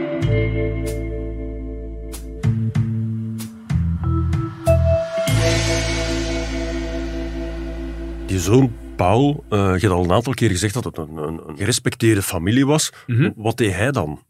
Die 8.34 8.42
zoon 8.42 8.72
Paul, 8.96 9.44
eh, 9.48 9.58
je 9.58 9.64
hebt 9.64 9.92
al 9.92 10.04
een 10.04 10.12
aantal 10.12 10.34
keer 10.34 10.50
gezegd 10.50 10.74
dat 10.74 10.84
het 10.84 10.98
een, 10.98 11.16
een, 11.16 11.48
een 11.48 11.56
gerespecteerde 11.56 12.22
familie 12.22 12.66
was. 12.66 12.92
Mhm. 13.06 13.30
Wat 13.36 13.56
deed 13.56 13.74
hij 13.74 13.90
dan? 13.90 14.24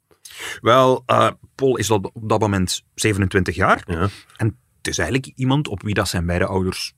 Wel, 0.61 1.03
eh, 1.07 1.31
Paul 1.55 1.77
is 1.77 1.91
op, 1.91 2.11
op 2.13 2.29
dat 2.29 2.41
moment 2.41 2.85
27 2.95 3.55
jaar. 3.55 3.83
Ja, 3.87 4.09
En 4.37 4.59
het 4.77 4.89
is 4.89 4.99
eigenlijk 4.99 5.33
iemand 5.37 5.69
op 5.69 5.83
wie 5.83 5.95
dat 5.95 6.09
zijn 6.09 6.27
beide 6.27 6.47
ouders 6.47 6.95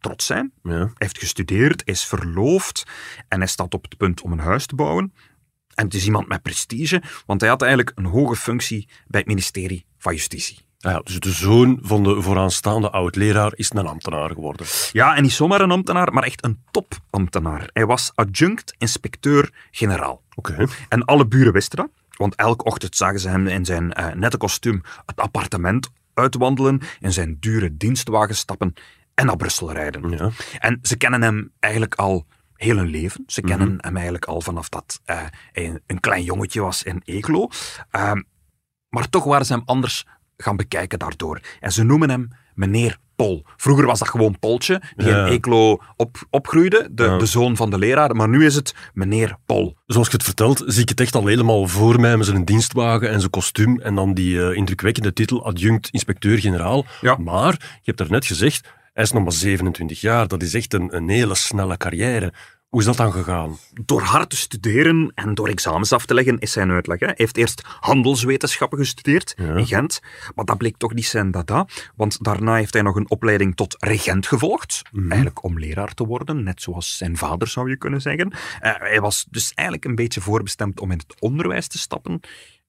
trots 0.00 0.26
zijn. 0.26 0.52
ja. 0.62 0.70
Hij 0.72 0.90
heeft 0.94 1.18
gestudeerd, 1.18 1.82
is 1.84 2.04
verloofd 2.04 2.84
en 3.28 3.38
hij 3.38 3.48
staat 3.48 3.74
op 3.74 3.82
het 3.82 3.96
punt 3.96 4.20
om 4.20 4.32
een 4.32 4.38
huis 4.38 4.66
te 4.66 4.74
bouwen. 4.74 5.12
En 5.74 5.84
het 5.84 5.94
is 5.94 6.04
iemand 6.04 6.28
met 6.28 6.42
prestige, 6.42 7.02
want 7.26 7.40
hij 7.40 7.50
had 7.50 7.62
eigenlijk 7.62 7.92
een 7.98 8.04
hoge 8.04 8.36
functie 8.36 8.88
bij 9.06 9.20
het 9.20 9.28
ministerie 9.28 9.84
van 9.98 10.14
Justitie. 10.14 10.65
Ah 10.80 10.92
ja, 10.92 11.00
dus 11.04 11.20
de 11.20 11.30
zoon 11.30 11.78
van 11.82 12.02
de 12.02 12.22
vooraanstaande 12.22 12.90
oud-leraar 12.90 13.52
is 13.54 13.70
een 13.74 13.86
ambtenaar 13.86 14.30
geworden. 14.30 14.66
Ja, 14.92 15.16
en 15.16 15.22
niet 15.22 15.32
zomaar 15.32 15.60
een 15.60 15.70
ambtenaar, 15.70 16.12
maar 16.12 16.22
echt 16.22 16.44
een 16.44 16.62
topambtenaar. 16.70 17.70
Hij 17.72 17.86
was 17.86 18.12
adjunct-inspecteur-generaal. 18.14 20.22
Oké. 20.34 20.66
En 20.88 21.04
alle 21.04 21.26
buren 21.26 21.52
wisten 21.52 21.76
dat, 21.78 21.88
want 22.16 22.34
elke 22.34 22.64
ochtend 22.64 22.96
zagen 22.96 23.20
ze 23.20 23.28
hem 23.28 23.46
in 23.46 23.64
zijn 23.64 23.92
eh, 23.92 24.14
nette 24.14 24.36
kostuum 24.36 24.82
het 25.06 25.20
appartement 25.20 25.90
uitwandelen, 26.14 26.80
in 27.00 27.12
zijn 27.12 27.36
dure 27.40 27.76
dienstwagen 27.76 28.36
stappen 28.36 28.74
en 29.14 29.26
naar 29.26 29.36
Brussel 29.36 29.72
rijden. 29.72 30.10
Ja. 30.10 30.30
En 30.58 30.78
ze 30.82 30.96
kennen 30.96 31.22
hem 31.22 31.52
eigenlijk 31.60 31.94
al 31.94 32.26
heel 32.54 32.76
hun 32.76 32.88
leven. 32.88 33.24
Ze 33.26 33.40
kennen 33.40 33.68
Mhm. 33.72 33.78
hem 33.80 33.94
eigenlijk 33.94 34.24
al 34.24 34.40
vanaf 34.40 34.68
dat 34.68 35.00
eh, 35.04 35.16
hij 35.52 35.66
een, 35.66 35.80
een 35.86 36.00
klein 36.00 36.22
jongetje 36.22 36.60
was 36.60 36.82
in 36.82 37.02
Eeklo. 37.04 37.48
Ehm, 37.90 38.22
maar 38.88 39.08
toch 39.08 39.24
waren 39.24 39.46
ze 39.46 39.52
hem 39.52 39.62
anders 39.64 40.04
gaan 40.36 40.56
bekijken 40.56 40.98
daardoor. 40.98 41.40
En 41.60 41.72
ze 41.72 41.82
noemen 41.82 42.10
hem 42.10 42.28
meneer 42.54 42.96
Pol. 43.16 43.44
Vroeger 43.56 43.86
was 43.86 43.98
dat 43.98 44.08
gewoon 44.08 44.38
Poltje, 44.38 44.82
die 44.96 45.06
Ja. 45.08 45.26
in 45.26 45.32
Eeklo 45.32 45.78
op, 45.96 46.16
opgroeide, 46.30 46.88
de, 46.92 47.04
Ja. 47.04 47.18
de 47.18 47.26
zoon 47.26 47.56
van 47.56 47.70
de 47.70 47.78
leraar. 47.78 48.16
Maar 48.16 48.28
nu 48.28 48.44
is 48.46 48.54
het 48.54 48.74
meneer 48.94 49.36
Pol. 49.46 49.76
Zoals 49.86 50.06
je 50.06 50.12
het 50.12 50.22
vertelt, 50.22 50.62
zie 50.66 50.82
ik 50.82 50.88
het 50.88 51.00
echt 51.00 51.14
al 51.14 51.26
helemaal 51.26 51.66
voor 51.66 52.00
mij 52.00 52.16
met 52.16 52.26
zijn 52.26 52.44
dienstwagen 52.44 53.10
en 53.10 53.18
zijn 53.18 53.30
kostuum 53.30 53.80
en 53.80 53.94
dan 53.94 54.14
die 54.14 54.42
eh, 54.42 54.56
indrukwekkende 54.56 55.12
titel 55.12 55.44
adjunct-inspecteur-generaal. 55.46 56.84
Ja. 57.00 57.16
Maar, 57.16 57.52
je 57.52 57.80
hebt 57.82 57.98
daarnet 57.98 58.26
gezegd, 58.26 58.68
hij 58.92 59.02
is 59.04 59.12
nog 59.12 59.22
maar 59.22 59.32
27 59.32 60.00
jaar. 60.00 60.28
Dat 60.28 60.42
is 60.42 60.54
echt 60.54 60.74
een, 60.74 60.96
een 60.96 61.08
hele 61.08 61.34
snelle 61.34 61.76
carrière. 61.76 62.32
Hoe 62.68 62.80
is 62.80 62.86
dat 62.86 62.96
dan 62.96 63.12
gegaan? 63.12 63.56
Door 63.84 64.00
hard 64.00 64.30
te 64.30 64.36
studeren 64.36 65.12
en 65.14 65.34
door 65.34 65.48
examens 65.48 65.92
af 65.92 66.06
te 66.06 66.14
leggen, 66.14 66.38
is 66.38 66.52
zijn 66.52 66.70
uitleg. 66.70 67.00
Hè. 67.00 67.06
Hij 67.06 67.14
heeft 67.18 67.36
eerst 67.36 67.62
handelswetenschappen 67.80 68.78
gestudeerd 68.78 69.34
Ja. 69.36 69.54
in 69.56 69.66
Gent, 69.66 70.00
maar 70.34 70.44
dat 70.44 70.58
bleek 70.58 70.76
toch 70.76 70.94
niet 70.94 71.06
zijn 71.06 71.30
dada, 71.30 71.66
want 71.96 72.24
daarna 72.24 72.54
heeft 72.54 72.72
hij 72.72 72.82
nog 72.82 72.96
een 72.96 73.10
opleiding 73.10 73.56
tot 73.56 73.76
regent 73.78 74.26
gevolgd, 74.26 74.82
eigenlijk 75.08 75.42
om 75.44 75.58
leraar 75.58 75.94
te 75.94 76.06
worden, 76.06 76.42
net 76.42 76.62
zoals 76.62 76.96
zijn 76.96 77.16
vader 77.16 77.48
zou 77.48 77.68
je 77.70 77.76
kunnen 77.76 78.00
zeggen. 78.00 78.30
Eh, 78.60 78.72
hij 78.76 79.00
was 79.00 79.26
dus 79.30 79.52
eigenlijk 79.54 79.88
een 79.88 79.94
beetje 79.94 80.20
voorbestemd 80.20 80.80
om 80.80 80.90
in 80.90 80.98
het 80.98 81.20
onderwijs 81.20 81.66
te 81.68 81.78
stappen, 81.78 82.20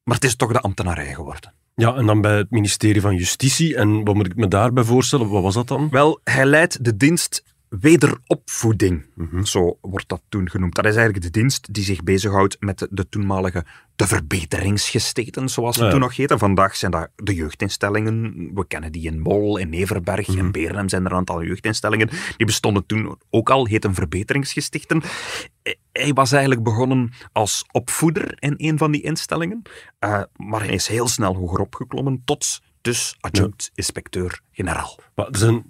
maar 0.03 0.15
het 0.15 0.23
is 0.25 0.35
toch 0.35 0.51
de 0.51 0.61
ambtenarij 0.61 1.13
geworden. 1.13 1.53
Ja, 1.75 1.95
en 1.95 2.05
dan 2.05 2.21
bij 2.21 2.37
het 2.37 2.49
ministerie 2.51 3.01
van 3.01 3.15
Justitie. 3.15 3.75
En 3.75 4.03
wat 4.03 4.15
moet 4.15 4.25
ik 4.25 4.35
me 4.35 4.47
daarbij 4.47 4.83
voorstellen? 4.83 5.29
Wat 5.29 5.43
was 5.43 5.53
dat 5.53 5.67
dan? 5.67 5.89
Wel, 5.89 6.19
hij 6.23 6.45
leidt 6.45 6.83
de 6.85 6.97
dienst 6.97 7.43
wederopvoeding, 7.69 9.05
zo 9.43 9.77
wordt 9.81 10.09
dat 10.09 10.21
toen 10.29 10.49
genoemd. 10.49 10.75
Dat 10.75 10.85
is 10.85 10.95
eigenlijk 10.95 11.25
de 11.25 11.39
dienst 11.39 11.73
die 11.73 11.83
zich 11.83 12.03
bezighoudt 12.03 12.57
met 12.59 12.79
de, 12.79 12.87
de 12.91 13.09
toenmalige 13.09 13.65
de 13.95 14.07
verbeteringsgesteten, 14.07 15.49
zoals 15.49 15.77
ze 15.77 15.83
Ja. 15.83 15.89
toen 15.89 15.99
nog 15.99 16.15
heten. 16.15 16.39
Vandaag 16.39 16.75
zijn 16.75 16.91
dat 16.91 17.09
de 17.15 17.33
jeugdinstellingen. 17.33 18.33
We 18.53 18.67
kennen 18.67 18.91
die 18.91 19.05
in 19.07 19.19
Mol, 19.19 19.57
in 19.57 19.69
Neverberg, 19.69 20.27
in 20.27 20.51
Beernem 20.51 20.89
zijn 20.89 21.05
er 21.05 21.11
een 21.11 21.17
aantal 21.17 21.43
jeugdinstellingen. 21.43 22.09
Die 22.37 22.45
bestonden 22.45 22.85
toen 22.85 23.17
ook 23.29 23.49
al, 23.49 23.65
heten 23.67 23.93
verbeteringsgestichten. 23.93 25.01
Hij 25.91 26.13
was 26.13 26.31
eigenlijk 26.31 26.63
begonnen 26.63 27.11
als 27.31 27.65
opvoeder 27.71 28.35
in 28.39 28.53
een 28.57 28.77
van 28.77 28.91
die 28.91 29.01
instellingen, 29.01 29.61
eh, 29.99 30.21
maar 30.35 30.63
hij 30.63 30.73
is 30.73 30.87
heel 30.87 31.07
snel 31.07 31.35
hoger 31.35 31.59
opgeklommen 31.59 32.21
tot 32.25 32.61
dus 32.81 33.15
adjunct-inspecteur-generaal. 33.19 34.99
Maar 35.15 35.27
er 35.27 35.37
zijn 35.37 35.65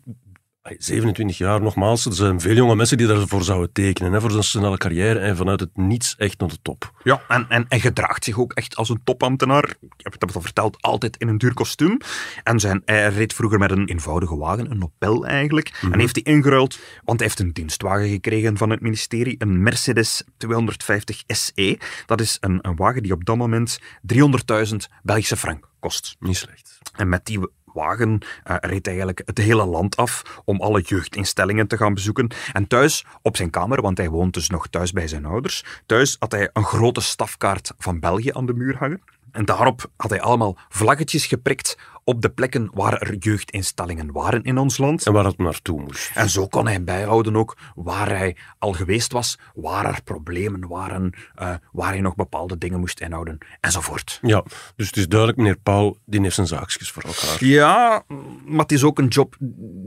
27 0.78 1.38
jaar 1.38 1.62
nogmaals, 1.62 2.06
er 2.06 2.14
zijn 2.14 2.42
veel 2.42 2.56
jonge 2.56 2.76
mensen 2.76 2.98
die 2.98 3.08
daarvoor 3.08 3.44
zouden 3.44 3.72
tekenen, 3.72 4.14
hè, 4.14 4.22
voor 4.22 4.32
zo'n 4.32 4.44
snelle 4.44 4.78
carrière 4.78 5.20
en 5.20 5.36
vanuit 5.38 5.60
het 5.60 5.78
niets 5.78 6.16
echt 6.16 6.40
naar 6.40 6.50
de 6.50 6.58
top. 6.62 6.92
Ja, 7.04 7.22
en, 7.28 7.46
en, 7.50 7.66
en 7.68 7.80
gedraagt 7.80 8.24
zich 8.24 8.40
ook 8.40 8.54
echt 8.54 8.76
als 8.76 8.90
een 8.90 9.02
topambtenaar. 9.04 9.70
Ik 9.82 9.94
heb 9.98 10.12
het 10.12 10.36
al 10.36 10.42
verteld, 10.42 10.82
altijd 10.82 11.18
in 11.18 11.28
een 11.28 11.38
duur 11.38 11.54
kostuum. 11.54 11.98
En 12.44 12.60
zijn, 12.60 12.82
hij 12.86 13.10
reed 13.10 13.34
vroeger 13.34 13.60
met 13.60 13.72
een 13.72 13.88
eenvoudige 13.88 14.38
wagen, 14.38 14.72
een 14.72 14.84
Opel 14.84 15.26
eigenlijk. 15.26 15.80
En 15.92 16.00
heeft 16.00 16.14
die 16.14 16.24
ingeruild, 16.24 16.80
want 17.04 17.20
hij 17.20 17.28
heeft 17.28 17.40
een 17.40 17.54
dienstwagen 17.54 18.10
gekregen 18.10 18.58
van 18.58 18.70
het 18.70 18.82
ministerie, 18.82 19.36
een 19.38 19.64
Mercedes 19.64 20.24
250 20.38 21.24
SE. 21.28 21.80
Dat 22.06 22.22
is 22.22 22.38
een, 22.40 22.60
een 22.62 22.76
wagen 22.76 23.04
die 23.04 23.12
op 23.12 23.26
dat 23.26 23.38
moment 23.38 23.80
300.000 24.14 24.76
Belgische 25.04 25.38
frank 25.38 25.70
kost. 25.80 26.16
Niet 26.20 26.38
slecht. 26.38 26.80
En 26.96 27.10
met 27.10 27.26
die 27.26 27.40
wagen 27.78 28.20
eh, 28.44 28.56
reed 28.60 28.88
eigenlijk 28.88 29.22
het 29.26 29.38
hele 29.38 29.66
land 29.66 29.98
af 29.98 30.42
om 30.46 30.62
alle 30.62 30.82
jeugdinstellingen 30.82 31.68
te 31.68 31.78
gaan 31.78 31.94
bezoeken. 31.94 32.30
En 32.54 32.68
thuis, 32.68 33.06
op 33.22 33.38
zijn 33.38 33.50
kamer, 33.50 33.82
want 33.82 33.98
hij 33.98 34.10
woont 34.10 34.34
dus 34.34 34.50
nog 34.50 34.68
thuis 34.68 34.92
bij 34.92 35.08
zijn 35.08 35.26
ouders, 35.26 35.64
thuis 35.86 36.16
had 36.20 36.32
hij 36.32 36.50
een 36.54 36.64
grote 36.64 37.02
stafkaart 37.02 37.72
van 37.78 38.00
België 38.00 38.32
aan 38.34 38.46
de 38.46 38.54
muur 38.54 38.78
hangen. 38.78 39.02
En 39.38 39.46
daarop 39.46 39.92
had 39.98 40.10
hij 40.10 40.22
allemaal 40.22 40.58
vlaggetjes 40.70 41.26
geprikt 41.26 41.78
op 42.08 42.22
de 42.22 42.30
plekken 42.30 42.70
waar 42.74 43.02
er 43.02 43.16
jeugdinstellingen 43.16 44.12
waren 44.12 44.44
in 44.44 44.58
ons 44.58 44.78
land. 44.78 45.06
En 45.06 45.14
waar 45.14 45.26
het 45.26 45.38
naartoe 45.38 45.82
moest. 45.82 46.12
En 46.14 46.30
zo 46.30 46.48
kon 46.48 46.68
hij 46.68 46.84
bijhouden 46.84 47.36
ook 47.36 47.58
waar 47.76 48.10
hij 48.10 48.36
al 48.60 48.74
geweest 48.74 49.12
was, 49.12 49.40
waar 49.56 49.86
er 49.86 50.04
problemen 50.04 50.68
waren, 50.68 51.14
eh, 51.36 51.54
waar 51.72 51.90
hij 51.90 52.02
nog 52.02 52.16
bepaalde 52.16 52.58
dingen 52.58 52.80
moest 52.80 53.00
inhouden, 53.00 53.38
enzovoort. 53.60 54.20
Ja, 54.22 54.44
dus 54.76 54.88
het 54.88 54.98
is 54.98 55.08
duidelijk, 55.08 55.40
meneer 55.40 55.58
Paul, 55.64 55.98
die 56.06 56.22
heeft 56.22 56.36
zijn 56.36 56.48
zaakjes 56.48 56.92
voor 56.92 57.04
elkaar. 57.04 57.46
Ja, 57.46 58.04
maar 58.46 58.60
het 58.60 58.72
is 58.72 58.84
ook 58.84 59.00
een 59.00 59.08
job 59.08 59.36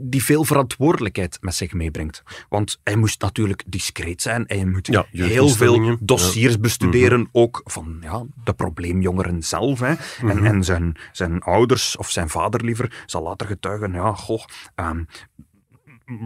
die 0.09 0.23
veel 0.23 0.43
verantwoordelijkheid 0.43 1.37
met 1.41 1.55
zich 1.55 1.73
meebrengt. 1.73 2.23
Want 2.49 2.79
hij 2.83 2.95
moest 2.95 3.21
natuurlijk 3.21 3.63
discreet 3.67 4.21
zijn. 4.21 4.43
Hij 4.47 4.65
moet 4.65 4.87
Ja, 4.87 5.05
heel 5.11 5.47
veel 5.47 5.97
dossiers 5.99 6.59
bestuderen, 6.59 7.29
ook 7.31 7.61
van 7.63 7.97
ja, 8.01 8.23
de 8.43 8.53
probleemjongeren 8.53 9.40
zelf. 9.43 9.79
Hè. 9.79 9.93
En, 10.27 10.45
en 10.45 10.63
zijn, 10.63 10.97
zijn 11.11 11.41
ouders, 11.41 11.97
of 11.97 12.09
zijn 12.09 12.29
vader 12.29 12.63
liever, 12.63 13.03
zal 13.05 13.23
later 13.23 13.47
getuigen, 13.47 13.93
ja, 13.93 14.13
goh... 14.13 14.45
ehm, 14.75 15.03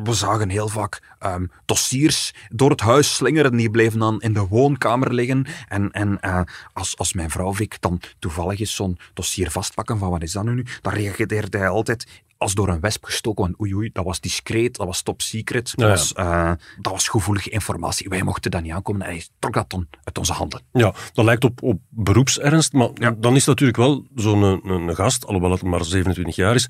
we 0.04 0.14
zagen 0.14 0.50
heel 0.50 0.68
vaak 0.68 1.16
ehm, 1.20 1.46
dossiers 1.66 2.34
door 2.50 2.70
het 2.70 2.82
huis 2.82 3.16
slingeren. 3.16 3.58
Die 3.58 3.70
bleven 3.70 4.00
dan 4.00 4.22
in 4.22 4.34
de 4.34 4.48
woonkamer 4.48 5.14
liggen. 5.14 5.46
En, 5.68 5.92
en 5.92 6.20
eh, 6.20 6.42
als, 6.74 6.98
als 6.98 7.14
mijn 7.14 7.30
vrouw 7.30 7.54
Vic 7.54 7.78
dan 7.80 8.02
toevallig 8.20 8.60
eens 8.60 8.76
zo'n 8.76 9.00
dossier 9.14 9.52
vastpakken 9.52 9.98
van 9.98 10.10
wat 10.10 10.22
is 10.22 10.32
dat 10.32 10.44
nu, 10.44 10.66
dan 10.82 10.94
reageerde 10.94 11.58
hij 11.58 11.70
altijd 11.70 12.24
als 12.38 12.54
door 12.54 12.70
een 12.70 12.80
wesp 12.80 13.04
gestoken. 13.04 13.44
Want 13.44 13.60
oei 13.62 13.76
oei, 13.76 13.90
dat 13.94 14.06
was 14.06 14.20
discreet, 14.20 14.76
dat 14.76 14.88
was 14.88 15.02
top 15.02 15.22
secret. 15.22 15.74
Ja. 15.76 15.88
Was, 15.88 16.14
eh, 16.14 16.52
dat 16.82 16.92
was 16.92 17.08
gevoelige 17.08 17.50
informatie. 17.50 18.10
Wij 18.10 18.24
mochten 18.24 18.52
dat 18.52 18.62
niet 18.62 18.72
aankomen. 18.72 19.02
En 19.02 19.12
hij 19.12 19.26
trok 19.40 19.54
dat 19.54 19.70
dan 19.70 19.88
uit 20.04 20.18
onze 20.18 20.34
handen. 20.34 20.62
Ja, 20.72 20.94
dat 21.14 21.26
lijkt 21.26 21.44
op, 21.44 21.64
op 21.64 21.80
beroepsernst, 21.90 22.74
maar 22.74 22.90
Ja. 22.94 23.16
dan 23.18 23.36
is 23.36 23.46
natuurlijk 23.46 23.78
wel 23.78 24.08
zo'n 24.16 24.42
een, 24.42 24.70
een 24.70 24.96
gast, 24.96 25.26
alhoewel 25.26 25.52
het 25.52 25.64
maar 25.64 25.84
27 25.86 26.36
jaar 26.36 26.56
is, 26.56 26.70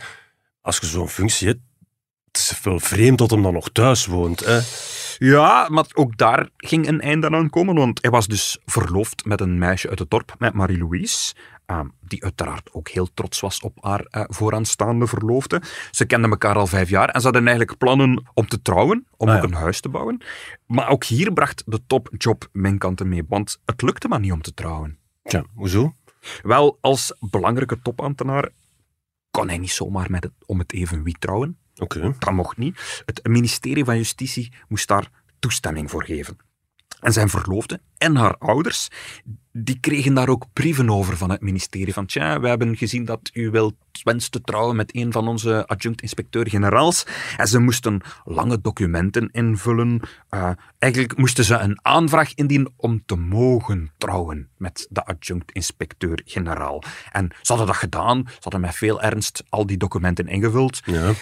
als 0.62 0.78
je 0.78 0.86
zo'n 0.86 1.10
functie 1.10 1.48
hebt, 1.48 1.60
het 2.28 2.38
is 2.38 2.60
wel 2.64 2.80
vreemd 2.80 3.18
dat 3.18 3.30
hem 3.30 3.42
dan 3.44 3.54
nog 3.54 3.70
thuis 3.70 4.06
woont. 4.06 4.46
Hè? 4.46 4.60
Ja, 5.18 5.68
maar 5.70 5.86
ook 5.94 6.18
daar 6.18 6.50
ging 6.58 6.88
een 6.88 7.02
einde 7.02 7.30
aan 7.30 7.50
komen, 7.50 7.76
want 7.76 8.02
hij 8.02 8.12
was 8.12 8.28
dus 8.28 8.58
verloofd 8.66 9.26
met 9.26 9.42
een 9.42 9.58
meisje 9.58 9.90
uit 9.90 10.00
het 10.00 10.10
dorp, 10.10 10.36
met 10.38 10.54
Marie-Louise, 10.54 11.34
eh, 11.36 11.40
die 12.02 12.24
uiteraard 12.24 12.74
ook 12.74 12.88
heel 12.88 13.14
trots 13.14 13.40
was 13.40 13.60
op 13.60 13.78
haar 13.84 14.06
eh, 14.06 14.24
vooraanstaande 14.28 15.08
verloofde. 15.08 15.62
Ze 15.92 16.06
kenden 16.06 16.30
elkaar 16.30 16.56
al 16.56 16.68
vijf 16.68 16.90
jaar 16.90 17.10
en 17.10 17.20
ze 17.20 17.26
hadden 17.26 17.48
eigenlijk 17.48 17.78
plannen 17.78 18.30
om 18.34 18.48
te 18.48 18.62
trouwen, 18.62 19.08
om 19.18 19.30
Ah, 19.30 19.36
ook 19.36 19.42
ja. 19.42 19.48
een 19.48 19.54
huis 19.54 19.80
te 19.80 19.90
bouwen. 19.90 20.22
Maar 20.66 20.90
ook 20.90 21.04
hier 21.04 21.34
bracht 21.34 21.64
de 21.66 21.82
topjob 21.88 22.50
mijn 22.52 22.78
kanten 22.78 23.10
mee, 23.10 23.24
want 23.28 23.62
het 23.66 23.82
lukte 23.82 24.08
maar 24.08 24.20
niet 24.20 24.32
om 24.32 24.42
te 24.42 24.54
trouwen. 24.54 24.98
Tja, 25.24 25.46
hoezo? 25.54 25.96
Wel, 26.44 26.78
als 26.82 27.14
belangrijke 27.20 27.80
topambtenaar 27.82 28.50
kon 29.32 29.48
hij 29.48 29.58
niet 29.58 29.72
zomaar 29.72 30.12
met 30.12 30.24
het, 30.24 30.34
om 30.46 30.60
het 30.60 30.74
even 30.74 31.04
wie 31.04 31.16
trouwen. 31.20 31.58
Oké. 31.76 32.16
Dat 32.20 32.34
mocht 32.34 32.58
niet. 32.58 33.04
Het 33.06 33.28
ministerie 33.28 33.84
van 33.86 33.98
Justitie 33.98 34.54
moest 34.68 34.88
daar 34.88 35.10
toestemming 35.40 35.90
voor 35.90 36.04
geven. 36.04 36.38
En 37.00 37.14
zijn 37.14 37.30
verloofde 37.30 37.82
en 37.98 38.16
haar 38.16 38.38
ouders, 38.38 38.88
die 39.58 39.80
kregen 39.80 40.14
daar 40.14 40.30
ook 40.30 40.46
brieven 40.54 40.90
over 40.90 41.18
van 41.18 41.30
het 41.30 41.42
ministerie. 41.42 41.94
Van, 41.94 42.06
tja, 42.06 42.40
we 42.40 42.48
hebben 42.48 42.78
gezien 42.78 43.06
dat 43.06 43.30
u 43.34 43.50
wilt 43.50 43.76
wenst 44.04 44.32
te 44.32 44.42
trouwen 44.42 44.76
met 44.76 44.96
een 44.96 45.12
van 45.12 45.28
onze 45.28 45.68
adjunct-inspecteur-generaals. 45.68 47.06
En 47.38 47.48
ze 47.48 47.60
moesten 47.60 48.02
lange 48.24 48.62
documenten 48.62 49.30
invullen. 49.32 50.00
Eh, 50.30 50.52
eigenlijk 50.78 51.18
moesten 51.18 51.44
ze 51.44 51.56
een 51.58 51.80
aanvraag 51.82 52.34
indienen 52.34 52.74
om 52.76 53.06
te 53.06 53.16
mogen 53.16 53.92
trouwen 53.98 54.50
met 54.58 54.88
de 54.90 55.06
adjunct-inspecteur-generaal. 55.06 56.84
En 57.12 57.28
ze 57.42 57.48
hadden 57.48 57.68
dat 57.68 57.76
gedaan. 57.76 58.24
Ze 58.28 58.38
hadden 58.40 58.62
met 58.62 58.76
veel 58.76 59.02
ernst 59.02 59.44
al 59.50 59.66
die 59.66 59.78
documenten 59.78 60.28
ingevuld. 60.28 60.82
Ja. 60.86 61.14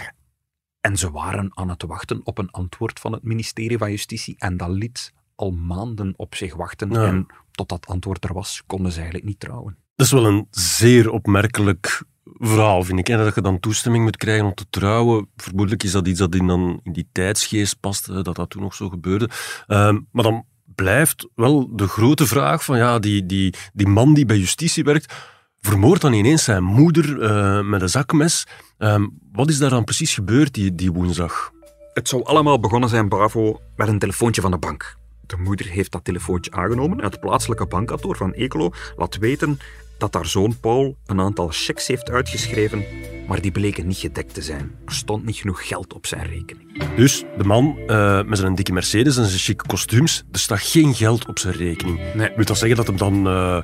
En 0.82 0.98
ze 0.98 1.12
waren 1.12 1.58
aan 1.58 1.70
het 1.70 1.84
wachten 1.84 2.22
op 2.24 2.38
een 2.38 2.52
antwoord 2.52 3.00
van 3.00 3.12
het 3.12 3.24
ministerie 3.24 3.78
van 3.78 3.90
Justitie. 3.90 4.36
En 4.38 4.58
dat 4.58 4.70
liet 4.70 5.14
al 5.36 5.52
maanden 5.52 6.14
op 6.16 6.36
zich 6.36 6.56
wachten. 6.56 6.90
Ja. 6.90 7.06
En 7.06 7.26
tot 7.52 7.70
dat 7.70 7.86
antwoord 7.88 8.24
er 8.24 8.34
was, 8.34 8.64
konden 8.68 8.92
ze 8.92 8.98
eigenlijk 8.98 9.28
niet 9.28 9.40
trouwen. 9.40 9.78
Dat 9.96 10.06
is 10.06 10.12
wel 10.12 10.26
een 10.26 10.48
zeer 10.52 11.12
opmerkelijk 11.12 12.04
verhaal, 12.24 12.84
vind 12.84 13.00
ik. 13.00 13.08
Hè? 13.08 13.18
Dat 13.18 13.36
je 13.36 13.42
dan 13.42 13.60
toestemming 13.60 14.04
moet 14.04 14.18
krijgen 14.18 14.46
om 14.46 14.54
te 14.54 14.66
trouwen. 14.70 15.30
Vermoedelijk 15.36 15.84
is 15.84 15.92
dat 15.92 16.08
iets 16.08 16.20
dat 16.20 16.36
in, 16.36 16.48
dan, 16.48 16.80
in 16.84 16.94
die 16.94 17.10
tijdsgeest 17.12 17.80
past, 17.80 18.24
dat 18.24 18.36
dat 18.36 18.50
toen 18.50 18.62
nog 18.62 18.74
zo 18.74 18.90
gebeurde. 18.90 19.30
Ehm, 19.68 20.00
maar 20.12 20.24
dan 20.24 20.46
blijft 20.76 21.28
wel 21.36 21.76
de 21.76 21.88
grote 21.88 22.28
vraag 22.28 22.64
van, 22.64 22.78
ja, 22.78 23.00
die, 23.00 23.26
die, 23.26 23.54
die 23.74 23.88
man 23.88 24.14
die 24.14 24.26
bij 24.26 24.38
justitie 24.38 24.84
werkt, 24.84 25.14
vermoordt 25.60 26.02
dan 26.02 26.14
ineens 26.14 26.44
zijn 26.44 26.64
moeder 26.64 27.22
eh, 27.22 27.62
met 27.62 27.82
een 27.82 27.90
zakmes. 27.90 28.48
Ehm, 28.78 29.08
wat 29.32 29.50
is 29.50 29.58
daar 29.58 29.70
dan 29.70 29.84
precies 29.84 30.14
gebeurd 30.14 30.54
die, 30.54 30.76
die 30.76 30.92
woensdag? 30.92 31.52
Het 31.94 32.08
zou 32.08 32.24
allemaal 32.24 32.60
begonnen 32.60 32.90
zijn, 32.90 33.10
Bravo, 33.10 33.60
met 33.76 33.88
een 33.88 34.00
telefoontje 34.00 34.42
van 34.42 34.52
de 34.52 34.58
bank. 34.58 34.98
De 35.38 35.44
moeder 35.44 35.66
heeft 35.66 35.92
dat 35.92 36.04
telefoontje 36.04 36.52
aangenomen 36.52 36.98
en 36.98 37.04
het 37.04 37.20
plaatselijke 37.20 37.66
bankkantoor 37.66 38.18
van 38.18 38.32
Ekelo 38.32 38.72
laat 38.98 39.18
weten 39.18 39.60
dat 39.98 40.14
haar 40.14 40.26
zoon 40.26 40.60
Paul 40.60 40.98
een 41.06 41.20
aantal 41.20 41.48
checks 41.52 41.88
heeft 41.88 42.10
uitgeschreven, 42.10 42.84
maar 43.28 43.42
die 43.42 43.52
bleken 43.52 43.88
niet 43.88 43.98
gedekt 43.98 44.34
te 44.34 44.42
zijn. 44.42 44.72
Er 44.86 44.94
stond 44.94 45.26
niet 45.26 45.36
genoeg 45.36 45.68
geld 45.68 45.94
op 45.94 46.06
zijn 46.06 46.26
rekening. 46.26 46.96
Dus 46.96 47.24
de 47.38 47.44
man 47.44 47.78
eh, 47.88 48.24
met 48.24 48.38
zijn 48.38 48.56
dikke 48.56 48.74
Mercedes 48.74 49.18
en 49.18 49.26
zijn 49.26 49.40
chique 49.40 49.68
kostuums, 49.68 50.24
er 50.32 50.40
staat 50.40 50.62
geen 50.62 50.94
geld 50.94 51.28
op 51.28 51.40
zijn 51.40 51.54
rekening. 51.54 52.00
Nee. 52.14 52.32
Wil 52.36 52.46
dat 52.46 52.58
zeggen 52.58 52.78
dat 52.78 52.88
hem 52.88 52.98
dan 52.98 53.28
eh, 53.28 53.62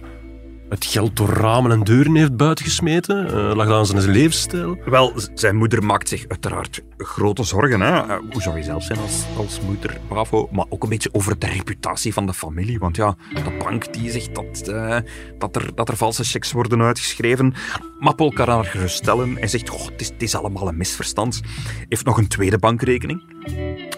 het 0.70 0.86
geld 0.86 1.16
door 1.16 1.30
ramen 1.30 1.72
en 1.72 1.84
deuren 1.84 2.16
heeft 2.16 2.38
buitengesmeten? 2.38 3.26
Uh, 3.26 3.56
lag 3.56 3.68
dat 3.68 3.78
aan 3.78 3.86
zijn 4.02 4.12
levensstijl? 4.12 4.78
Wel, 4.86 5.14
zijn 5.34 5.56
moeder 5.56 5.84
maakt 5.84 6.10
zich 6.10 6.28
uiteraard 6.28 6.82
grote 6.98 7.44
zorgen. 7.44 7.82
Hè? 7.82 8.06
Uh, 8.06 8.18
hoe 8.32 8.42
zou 8.42 8.58
je 8.58 8.64
zelf 8.64 8.84
zijn 8.84 9.00
als, 9.00 9.24
als 9.38 9.62
moeder, 9.62 9.98
Bravo? 10.08 10.50
Maar 10.52 10.66
ook 10.70 10.84
een 10.84 10.90
beetje 10.90 11.10
over 11.14 11.40
de 11.40 11.48
reputatie 11.48 12.14
van 12.14 12.26
de 12.26 12.34
familie. 12.34 12.80
Want 12.80 12.96
ja, 12.96 13.16
de 13.34 13.58
bank 13.64 13.94
die 13.94 14.12
zegt 14.12 14.36
dat, 14.36 14.68
uh, 14.70 14.98
dat, 15.38 15.56
er, 15.56 15.76
dat 15.76 15.90
er 15.90 15.98
valse 15.98 16.24
checks 16.24 16.52
worden 16.52 16.82
uitgeschreven. 16.82 17.54
Maar 18.00 18.16
Paul 18.16 18.32
kan 18.32 18.50
haar 18.50 18.66
geruststellen. 18.66 19.36
Hij 19.36 19.48
zegt, 19.48 19.70
oh, 19.70 19.86
het, 19.86 20.02
is, 20.02 20.12
is 20.18 20.36
allemaal 20.36 20.68
een 20.68 20.78
misverstand. 20.78 21.42
heeft 21.90 22.06
nog 22.06 22.18
een 22.18 22.28
tweede 22.28 22.58
bankrekening 22.58 23.24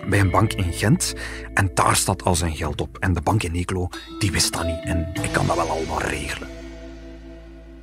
bij 0.09 0.19
een 0.19 0.31
bank 0.31 0.53
in 0.53 0.73
Gent. 0.73 1.13
En 1.53 1.71
daar 1.73 1.95
staat 1.95 2.23
al 2.23 2.35
zijn 2.35 2.55
geld 2.55 2.81
op. 2.81 2.97
En 2.97 3.13
de 3.13 3.21
bank 3.21 3.43
in 3.43 3.53
Eeklo, 3.53 3.89
die 4.19 4.31
wist 4.31 4.53
dat 4.53 4.65
niet. 4.65 4.83
En 4.83 5.07
ik 5.21 5.31
kan 5.31 5.47
dat 5.47 5.55
wel 5.55 5.69
allemaal 5.69 6.01
regelen. 6.01 6.60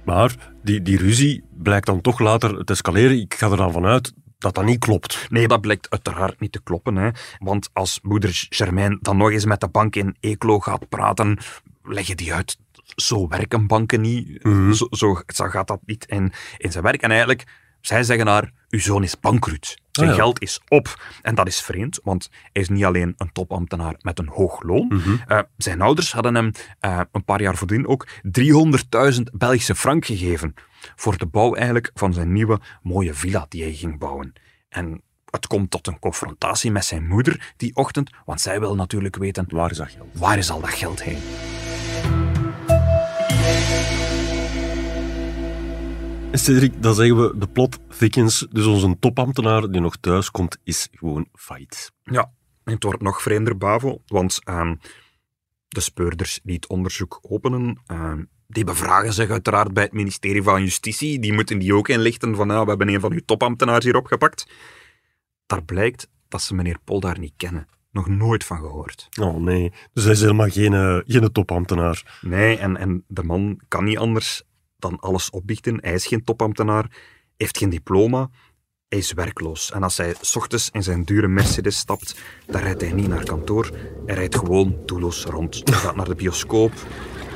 Maar 0.08 0.36
die, 0.62 0.82
die 0.82 0.98
ruzie 0.98 1.44
blijkt 1.50 1.86
dan 1.86 2.00
toch 2.00 2.18
later 2.18 2.64
te 2.64 2.72
escaleren. 2.72 3.20
Ik 3.20 3.34
ga 3.34 3.50
er 3.50 3.56
dan 3.56 3.72
vanuit 3.72 4.12
dat 4.38 4.54
dat 4.54 4.64
niet 4.64 4.78
klopt. 4.78 5.26
Nee, 5.28 5.48
dat 5.48 5.60
blijkt 5.60 5.90
uiteraard 5.90 6.40
niet 6.40 6.52
te 6.52 6.62
kloppen. 6.62 6.96
Hè. 6.96 7.10
Want 7.38 7.70
als 7.72 7.98
moeder 8.02 8.46
Germain 8.50 8.98
dan 9.00 9.16
nog 9.16 9.30
eens 9.30 9.44
met 9.44 9.60
de 9.60 9.68
bank 9.68 9.96
in 9.96 10.16
Eeklo 10.20 10.60
gaat 10.60 10.88
praten, 10.88 11.38
leggen 11.82 12.16
die 12.16 12.34
uit 12.34 12.58
zo 12.96 13.28
werken 13.28 13.66
banken 13.66 14.00
niet. 14.00 14.44
Mhm. 14.44 14.72
zo, 14.72 14.86
zo, 14.90 15.14
gaat 15.26 15.68
dat 15.68 15.80
niet 15.84 16.04
in, 16.06 16.32
in 16.56 16.72
zijn 16.72 16.84
werk. 16.84 17.02
En 17.02 17.10
eigenlijk, 17.10 17.46
zij 17.80 18.02
zeggen 18.02 18.26
haar, 18.26 18.52
uw 18.68 18.80
zoon 18.80 19.02
is 19.02 19.20
bankruut. 19.20 19.78
Zijn 19.98 20.10
ah, 20.10 20.16
geld 20.16 20.40
is 20.40 20.60
op. 20.68 21.02
En 21.22 21.34
dat 21.34 21.46
is 21.46 21.60
vreemd, 21.60 22.00
want 22.02 22.28
hij 22.52 22.62
is 22.62 22.68
niet 22.68 22.84
alleen 22.84 23.14
een 23.16 23.32
topambtenaar 23.32 23.94
met 24.00 24.18
een 24.18 24.28
hoog 24.28 24.62
loon. 24.62 24.86
Mhm. 24.88 25.16
Eh, 25.26 25.38
zijn 25.56 25.80
ouders 25.80 26.12
hadden 26.12 26.34
hem 26.34 26.52
uh, 26.80 27.00
een 27.12 27.24
paar 27.24 27.40
jaar 27.40 27.56
voordien 27.56 27.86
ook 27.86 28.08
300.000 28.22 29.22
Belgische 29.32 29.74
frank 29.74 30.04
gegeven 30.04 30.54
voor 30.96 31.18
de 31.18 31.26
bouw 31.26 31.54
eigenlijk 31.54 31.90
van 31.94 32.12
zijn 32.12 32.32
nieuwe 32.32 32.60
mooie 32.82 33.14
villa 33.14 33.46
die 33.48 33.62
hij 33.62 33.72
ging 33.72 33.98
bouwen. 33.98 34.32
En 34.68 35.02
het 35.30 35.46
komt 35.46 35.70
tot 35.70 35.86
een 35.86 35.98
confrontatie 35.98 36.70
met 36.70 36.84
zijn 36.84 37.06
moeder 37.06 37.52
die 37.56 37.76
ochtend, 37.76 38.10
want 38.24 38.40
zij 38.40 38.60
wil 38.60 38.74
natuurlijk 38.74 39.16
weten... 39.16 39.46
Waar 39.48 39.70
is 39.70 39.76
dat 39.76 39.90
geld? 39.90 40.08
Waar 40.12 40.38
is 40.38 40.50
al 40.50 40.60
dat 40.60 40.70
geld 40.70 41.02
heen? 41.02 41.18
Cedric, 46.32 46.82
dan 46.82 46.94
zeggen 46.94 47.22
we 47.22 47.38
de 47.38 47.48
plot 47.48 47.78
thickens. 47.98 48.46
Dus 48.50 48.66
onze 48.66 48.96
topambtenaar 48.98 49.70
die 49.70 49.80
nog 49.80 49.96
thuis 49.96 50.30
komt, 50.30 50.58
is 50.64 50.88
gewoon 50.92 51.28
fight. 51.32 51.92
Ja, 52.02 52.32
en 52.64 52.72
het 52.72 52.82
wordt 52.82 53.02
nog 53.02 53.22
vreemder, 53.22 53.56
Bavo, 53.56 54.02
want 54.06 54.38
uh, 54.48 54.72
de 55.68 55.80
speurders 55.80 56.40
die 56.42 56.54
het 56.54 56.68
onderzoek 56.68 57.18
openen, 57.22 57.80
uh, 57.92 58.12
die 58.46 58.64
bevragen 58.64 59.12
zich 59.12 59.30
uiteraard 59.30 59.72
bij 59.72 59.82
het 59.82 59.92
ministerie 59.92 60.42
van 60.42 60.62
Justitie. 60.62 61.18
Die 61.18 61.32
moeten 61.32 61.58
die 61.58 61.74
ook 61.74 61.88
inlichten 61.88 62.34
van, 62.34 62.46
nou, 62.46 62.62
we 62.62 62.68
hebben 62.68 62.88
een 62.88 63.00
van 63.00 63.12
uw 63.12 63.22
topambtenaars 63.24 63.84
hier 63.84 63.96
opgepakt. 63.96 64.46
Daar 65.46 65.64
blijkt 65.64 66.08
dat 66.28 66.42
ze 66.42 66.54
meneer 66.54 66.78
Pol 66.84 67.00
daar 67.00 67.18
niet 67.18 67.34
kennen. 67.36 67.68
Nog 67.90 68.08
nooit 68.08 68.44
van 68.44 68.58
gehoord. 68.58 69.08
Oh 69.20 69.36
nee, 69.36 69.72
dus 69.92 70.04
hij 70.04 70.12
is 70.12 70.20
helemaal 70.20 70.48
geen, 70.48 70.72
uh, 70.72 70.98
geen 71.04 71.32
topambtenaar. 71.32 72.18
Nee, 72.20 72.56
en, 72.56 72.76
en 72.76 73.04
de 73.06 73.22
man 73.22 73.60
kan 73.68 73.84
niet 73.84 73.98
anders 73.98 74.42
dan 74.78 75.00
alles 75.00 75.30
opbiechten. 75.30 75.78
Hij 75.80 75.94
is 75.94 76.06
geen 76.06 76.24
topambtenaar, 76.24 76.90
heeft 77.36 77.58
geen 77.58 77.70
diploma, 77.70 78.30
hij 78.88 78.98
is 78.98 79.12
werkloos. 79.12 79.70
En 79.70 79.82
als 79.82 79.96
hij 79.96 80.14
s 80.20 80.36
ochtends 80.36 80.70
in 80.70 80.82
zijn 80.82 81.04
dure 81.04 81.28
Mercedes 81.28 81.76
stapt, 81.76 82.20
dan 82.46 82.60
rijdt 82.60 82.80
hij 82.80 82.92
niet 82.92 83.08
naar 83.08 83.24
kantoor. 83.24 83.70
Hij 84.06 84.14
rijdt 84.14 84.36
gewoon 84.36 84.76
doelloos 84.86 85.24
rond. 85.24 85.60
Hij 85.64 85.78
gaat 85.78 85.96
naar 85.96 86.08
de 86.08 86.14
bioscoop, 86.14 86.72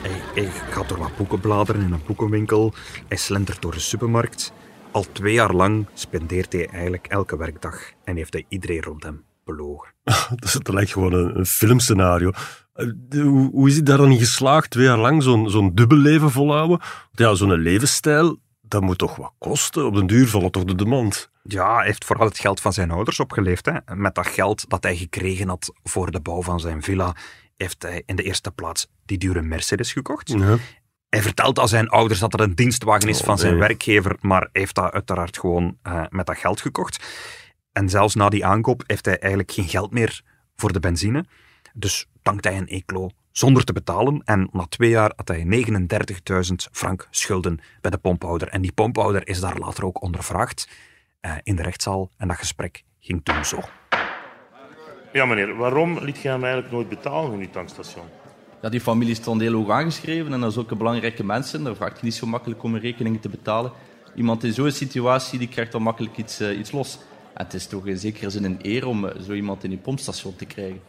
hij, 0.03 0.43
hij 0.43 0.51
gaat 0.51 0.89
door 0.89 0.99
wat 0.99 1.17
boeken 1.17 1.41
bladeren 1.41 1.83
in 1.83 1.93
een 1.93 2.07
boekenwinkel, 2.07 2.73
hij 3.09 3.17
slentert 3.17 3.63
door 3.63 3.73
de 3.73 3.81
supermarkt. 3.81 4.53
Al 4.91 5.05
twee 5.13 5.33
jaar 5.33 5.55
lang 5.55 5.87
spendeert 5.95 6.53
hij 6.53 6.67
eigenlijk 6.69 7.07
elke 7.07 7.37
werkdag 7.37 7.93
en 8.05 8.17
heeft 8.17 8.33
hij 8.33 8.45
iedereen 8.49 8.83
rond 8.83 9.03
hem 9.03 9.25
belogen. 9.45 9.95
dat 10.63 10.69
lijkt 10.69 10.93
gewoon 10.93 11.13
een, 11.13 11.39
een 11.39 11.47
filmscenario. 11.47 12.31
Eh, 12.73 12.87
hoe, 13.11 13.51
hoe 13.51 13.69
is 13.69 13.75
hij 13.75 13.83
daar 13.83 13.97
dan 13.97 14.11
in 14.11 14.19
geslaagd, 14.19 14.71
twee 14.71 14.85
jaar 14.85 14.99
lang 14.99 15.23
zo'n 15.23 15.51
zo'n 15.51 15.75
dubbel 15.75 15.99
leven 15.99 16.31
volhouden? 16.31 16.81
Ja, 17.13 17.35
zo'n 17.35 17.53
levensstijl, 17.53 18.39
dat 18.61 18.83
moet 18.83 18.99
toch 18.99 19.17
wat 19.17 19.33
kosten? 19.39 19.87
Op 19.87 19.95
den 19.95 20.07
duur 20.07 20.29
valt 20.29 20.53
toch 20.53 20.65
de 20.65 20.75
demand? 20.75 21.31
Ja, 21.43 21.77
hij 21.77 21.87
heeft 21.87 22.05
vooral 22.05 22.27
het 22.27 22.39
geld 22.39 22.61
van 22.61 22.73
zijn 22.73 22.91
ouders 22.91 23.21
opgeleefd. 23.21 23.67
Hè. 23.67 23.95
Met 23.95 24.15
dat 24.15 24.27
geld 24.27 24.65
dat 24.69 24.83
hij 24.83 24.97
gekregen 24.97 25.49
had 25.49 25.73
voor 25.83 26.11
de 26.11 26.21
bouw 26.21 26.43
van 26.43 26.61
zijn 26.61 26.83
villa, 26.83 27.17
heeft 27.57 27.83
hij 27.83 28.03
in 28.07 28.17
de 28.17 28.23
eerste 28.23 28.51
plaats 28.51 28.87
die 29.05 29.19
dure 29.19 29.43
Mercedes 29.43 29.93
gekocht. 29.93 30.29
Ja. 30.29 30.57
Hij 31.09 31.23
vertelt 31.23 31.59
aan 31.59 31.69
zijn 31.69 31.89
ouders 31.89 32.21
dat 32.21 32.35
er 32.35 32.41
een 32.41 32.55
dienstwagen 32.55 33.09
is 33.09 33.21
oh, 33.21 33.25
van 33.25 33.39
zijn 33.39 33.59
werkgever, 33.59 34.17
maar 34.21 34.49
heeft 34.53 34.75
dat 34.75 34.93
uiteraard 34.93 35.39
gewoon 35.39 35.77
uh, 35.83 36.03
met 36.09 36.27
dat 36.27 36.37
geld 36.37 36.61
gekocht. 36.61 37.05
En 37.73 37.89
zelfs 37.89 38.15
na 38.15 38.29
die 38.29 38.47
aankoop 38.47 38.83
heeft 38.87 39.05
hij 39.05 39.19
eigenlijk 39.19 39.53
geen 39.53 39.69
geld 39.69 39.91
meer 39.91 40.23
voor 40.57 40.73
de 40.73 40.81
benzine. 40.81 41.25
Dus 41.75 42.07
tankt 42.23 42.45
hij 42.45 42.57
een 42.57 42.69
Eclo 42.69 43.11
zonder 43.31 43.65
te 43.65 43.73
betalen. 43.73 44.23
En 44.25 44.49
na 44.53 44.67
twee 44.67 44.91
jaar 44.91 45.13
had 45.17 45.29
hij 45.29 45.65
39.000 45.67 46.55
frank 46.73 47.09
schulden 47.11 47.61
bij 47.81 47.91
de 47.91 47.99
pomphouder. 47.99 48.49
En 48.49 48.63
die 48.63 48.73
pomphouder 48.73 49.29
is 49.29 49.41
daar 49.41 49.59
later 49.59 49.85
ook 49.85 50.03
ondervraagd 50.03 50.69
uh, 51.21 51.33
in 51.43 51.57
de 51.57 51.63
rechtszaal. 51.63 52.11
En 52.17 52.29
dat 52.29 52.37
gesprek 52.37 52.85
ging 53.01 53.25
toen 53.25 53.45
zo. 53.45 53.61
Ja, 55.13 55.25
meneer, 55.25 55.57
waarom 55.57 55.99
liet 55.99 56.21
je 56.21 56.29
hem 56.29 56.43
eigenlijk 56.45 56.73
nooit 56.73 56.89
betalen 56.89 57.33
in 57.33 57.41
uw 57.41 57.51
tankstation? 57.51 58.05
Ja, 58.63 58.69
die 58.69 58.81
familie 58.81 59.15
stond 59.15 59.41
heel 59.41 59.53
hoog 59.53 59.71
aangeschreven 59.71 60.33
en 60.33 60.41
dat 60.41 60.51
is 60.51 60.57
ook 60.57 60.71
een 60.71 60.79
belangrijke 60.79 61.25
mensen. 61.25 61.65
Daar 61.65 61.77
vraagt 61.77 61.99
je 61.99 62.05
niet 62.05 62.15
zo 62.15 62.27
makkelijk 62.27 62.63
om 62.63 62.75
een 62.75 62.81
rekening 62.81 63.21
te 63.21 63.29
betalen. 63.29 63.73
Iemand 64.15 64.45
in 64.45 64.53
zo'n 64.53 64.71
situatie 64.71 65.39
die 65.39 65.49
krijgt 65.49 65.73
dan 65.73 65.83
makkelijk 65.83 66.17
iets, 66.17 66.41
uh, 66.41 66.59
iets 66.59 66.73
los. 66.73 66.99
En 67.35 67.45
het 67.45 67.55
is 67.55 67.67
toch 67.67 67.87
in 67.87 67.99
zekere 67.99 68.31
zin 68.31 68.45
een 68.45 68.59
eer 68.63 68.87
om 68.87 69.05
uh, 69.05 69.11
zo 69.27 69.33
iemand 69.33 69.65
in 69.65 69.71
je 69.71 69.77
pompstation 69.77 70.37
te 70.37 70.45
krijgen. 70.45 70.81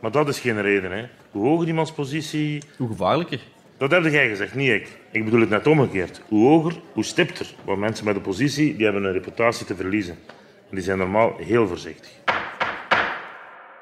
Maar 0.00 0.10
dat 0.10 0.28
is 0.28 0.40
geen 0.40 0.62
reden. 0.62 0.92
Hè. 0.92 1.06
Hoe 1.30 1.46
hoger 1.46 1.66
iemands 1.66 1.92
positie... 1.92 2.62
Hoe 2.76 2.88
gevaarlijker. 2.88 3.40
Dat 3.76 3.90
heb 3.90 4.04
jij 4.04 4.28
gezegd, 4.28 4.54
niet 4.54 4.70
ik. 4.70 4.98
Ik 5.10 5.24
bedoel 5.24 5.40
het 5.40 5.48
net 5.48 5.66
omgekeerd. 5.66 6.22
Hoe 6.28 6.48
hoger, 6.48 6.80
hoe 6.92 7.04
stipter. 7.04 7.54
Want 7.64 7.78
mensen 7.78 8.04
met 8.04 8.16
een 8.16 8.22
positie 8.22 8.76
die 8.76 8.84
hebben 8.84 9.04
een 9.04 9.12
reputatie 9.12 9.66
te 9.66 9.76
verliezen. 9.76 10.16
En 10.70 10.76
die 10.76 10.84
zijn 10.84 10.98
normaal 10.98 11.36
heel 11.38 11.68
voorzichtig. 11.68 12.10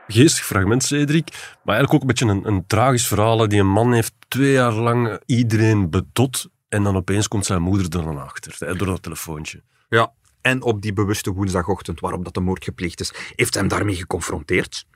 Geestig 0.07 0.45
fragment, 0.45 0.85
Cedric. 0.85 1.29
Maar 1.63 1.77
eigenlijk 1.77 1.95
ook 1.95 2.01
een 2.01 2.07
beetje 2.07 2.27
een, 2.27 2.55
een 2.55 2.67
tragisch 2.67 3.07
verhaal. 3.07 3.49
Die 3.49 3.61
een 3.61 3.67
man 3.67 3.93
heeft 3.93 4.15
twee 4.29 4.53
jaar 4.53 4.73
lang 4.73 5.21
iedereen 5.27 5.91
bedot. 5.91 6.49
En 6.69 6.83
dan 6.83 6.97
opeens 6.97 7.29
komt 7.29 7.47
zijn 7.47 7.63
moeder 7.63 7.85
er 7.85 8.05
dan 8.05 8.23
achter. 8.23 8.57
Hè, 8.59 8.77
door 8.77 8.87
dat 8.87 9.03
telefoontje. 9.03 9.63
Ja, 9.89 10.13
en 10.41 10.63
op 10.63 10.83
die 10.83 10.93
bewuste 10.93 11.33
woensdagochtend 11.33 12.01
waarop 12.01 12.25
dat 12.25 12.35
de 12.35 12.41
moord 12.41 12.65
gepleegd 12.65 13.01
is, 13.01 13.13
heeft 13.37 13.55
hem 13.55 13.69
daarmee 13.69 13.97
geconfronteerd. 13.97 14.87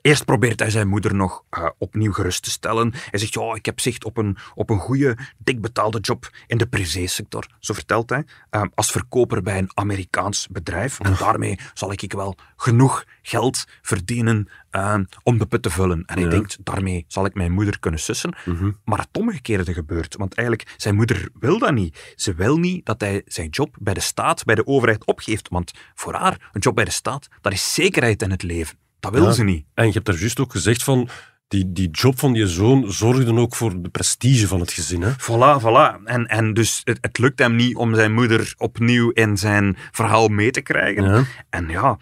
Eerst 0.00 0.24
probeert 0.24 0.60
hij 0.60 0.70
zijn 0.70 0.88
moeder 0.88 1.14
nog 1.14 1.44
uh, 1.50 1.68
opnieuw 1.78 2.12
gerust 2.12 2.42
te 2.42 2.50
stellen. 2.50 2.92
Hij 3.10 3.18
zegt, 3.18 3.34
ja, 3.34 3.54
ik 3.54 3.66
heb 3.66 3.80
zicht 3.80 4.04
op 4.04 4.16
een, 4.16 4.36
op 4.54 4.70
een 4.70 4.78
goede, 4.78 5.16
dik 5.38 5.60
betaalde 5.60 6.00
job 6.00 6.30
in 6.46 6.58
de 6.58 6.66
privésector, 6.66 7.46
zo 7.58 7.74
vertelt 7.74 8.10
hij, 8.10 8.24
uh, 8.50 8.62
als 8.74 8.90
verkoper 8.90 9.42
bij 9.42 9.58
een 9.58 9.70
Amerikaans 9.74 10.48
bedrijf. 10.50 11.00
En 11.00 11.14
daarmee 11.18 11.58
zal 11.74 11.92
ik 11.92 12.12
wel 12.12 12.36
genoeg 12.56 13.04
geld 13.22 13.64
verdienen 13.82 14.48
uh, 14.72 14.98
om 15.22 15.38
de 15.38 15.46
put 15.46 15.62
te 15.62 15.70
vullen. 15.70 16.02
En 16.06 16.18
hij 16.18 16.28
denkt, 16.28 16.58
daarmee 16.60 17.04
zal 17.08 17.24
ik 17.24 17.34
mijn 17.34 17.52
moeder 17.52 17.78
kunnen 17.78 18.00
sussen. 18.00 18.34
Mhm. 18.44 18.70
Maar 18.84 18.98
het 18.98 19.08
omgekeerde 19.12 19.72
gebeurt, 19.72 20.16
want 20.16 20.34
eigenlijk, 20.34 20.74
zijn 20.76 20.94
moeder 20.94 21.28
wil 21.40 21.58
dat 21.58 21.72
niet. 21.72 22.12
Ze 22.16 22.34
wil 22.34 22.58
niet 22.58 22.86
dat 22.86 23.00
hij 23.00 23.22
zijn 23.26 23.48
job 23.48 23.76
bij 23.78 23.94
de 23.94 24.00
staat, 24.00 24.44
bij 24.44 24.54
de 24.54 24.66
overheid 24.66 25.04
opgeeft, 25.04 25.48
want 25.48 25.72
voor 25.94 26.14
haar, 26.14 26.50
een 26.52 26.60
job 26.60 26.74
bij 26.74 26.84
de 26.84 26.90
staat, 26.90 27.28
dat 27.40 27.52
is 27.52 27.74
zekerheid 27.74 28.22
in 28.22 28.30
het 28.30 28.42
leven. 28.42 28.81
Dat 29.02 29.12
wil 29.12 29.32
ze 29.32 29.44
niet. 29.44 29.64
En 29.74 29.86
je 29.86 29.92
hebt 29.92 30.08
er 30.08 30.18
juist 30.18 30.40
ook 30.40 30.52
gezegd 30.52 30.82
van, 30.82 31.08
die, 31.48 31.72
die 31.72 31.90
job 31.90 32.18
van 32.18 32.34
je 32.34 32.46
zoon 32.46 32.92
zorgde 32.92 33.34
ook 33.34 33.54
voor 33.54 33.82
de 33.82 33.88
prestige 33.88 34.48
van 34.48 34.60
het 34.60 34.72
gezin. 34.72 35.02
Hè? 35.02 35.10
Voilà, 35.12 35.62
voilà. 35.62 36.04
En, 36.04 36.26
en 36.26 36.54
dus 36.54 36.80
het, 36.84 36.98
het 37.00 37.18
lukt 37.18 37.38
hem 37.38 37.56
niet 37.56 37.76
om 37.76 37.94
zijn 37.94 38.12
moeder 38.12 38.54
opnieuw 38.56 39.10
in 39.10 39.36
zijn 39.36 39.76
verhaal 39.90 40.28
mee 40.28 40.50
te 40.50 40.60
krijgen. 40.60 41.26
En 41.50 41.68
ja, 41.68 41.98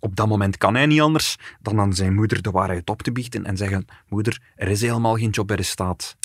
op 0.00 0.16
dat 0.16 0.28
moment 0.28 0.56
kan 0.56 0.74
hij 0.74 0.86
niet 0.86 1.00
anders 1.00 1.36
dan 1.60 1.80
aan 1.80 1.94
zijn 1.94 2.14
moeder 2.14 2.42
de 2.42 2.50
waarheid 2.50 2.90
op 2.90 3.02
te 3.02 3.12
biechten 3.12 3.44
en 3.44 3.56
zeggen: 3.56 3.84
Moeder, 4.08 4.40
er 4.54 4.68
is 4.68 4.80
helemaal 4.80 5.16
geen 5.16 5.30
job 5.30 5.46
bij 5.46 5.56
de 5.56 5.62
staat. 5.62 6.16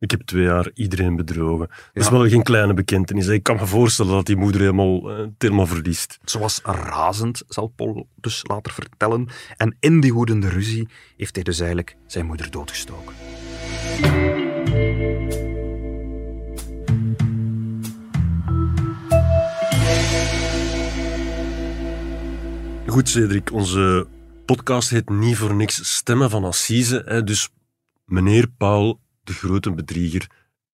Ik 0.00 0.10
heb 0.10 0.20
twee 0.20 0.42
jaar 0.42 0.70
iedereen 0.74 1.16
bedrogen. 1.16 1.68
Dat 1.68 2.04
is 2.04 2.08
wel 2.08 2.28
geen 2.28 2.42
kleine 2.42 2.74
bekentenis. 2.74 3.26
Ik 3.26 3.42
kan 3.42 3.56
me 3.56 3.66
voorstellen 3.66 4.12
dat 4.12 4.26
die 4.26 4.36
moeder 4.36 4.60
helemaal, 4.60 5.20
uh, 5.20 5.26
helemaal 5.38 5.66
verliest. 5.66 6.18
Ze 6.24 6.38
was 6.38 6.60
razend, 6.62 7.42
zal 7.48 7.66
Paul 7.66 8.08
dus 8.14 8.44
later 8.46 8.72
vertellen. 8.72 9.28
En 9.56 9.76
in 9.80 10.00
die 10.00 10.14
woedende 10.14 10.48
ruzie 10.48 10.88
heeft 11.16 11.34
hij 11.34 11.44
dus 11.44 11.58
eigenlijk 11.58 11.96
zijn 12.06 12.26
moeder 12.26 12.50
doodgestoken. 12.50 13.14
Goed, 22.86 23.08
Cedric, 23.08 23.52
onze 23.52 24.06
podcast 24.44 24.90
heet 24.90 25.08
niet 25.08 25.36
voor 25.36 25.54
niks 25.54 25.94
Stemmen 25.96 26.30
van 26.30 26.44
Assise. 26.44 27.02
Hè, 27.06 27.24
dus 27.24 27.48
meneer 28.04 28.46
Paul 28.48 29.00
de 29.28 29.34
grote 29.34 29.74
bedrieger 29.74 30.30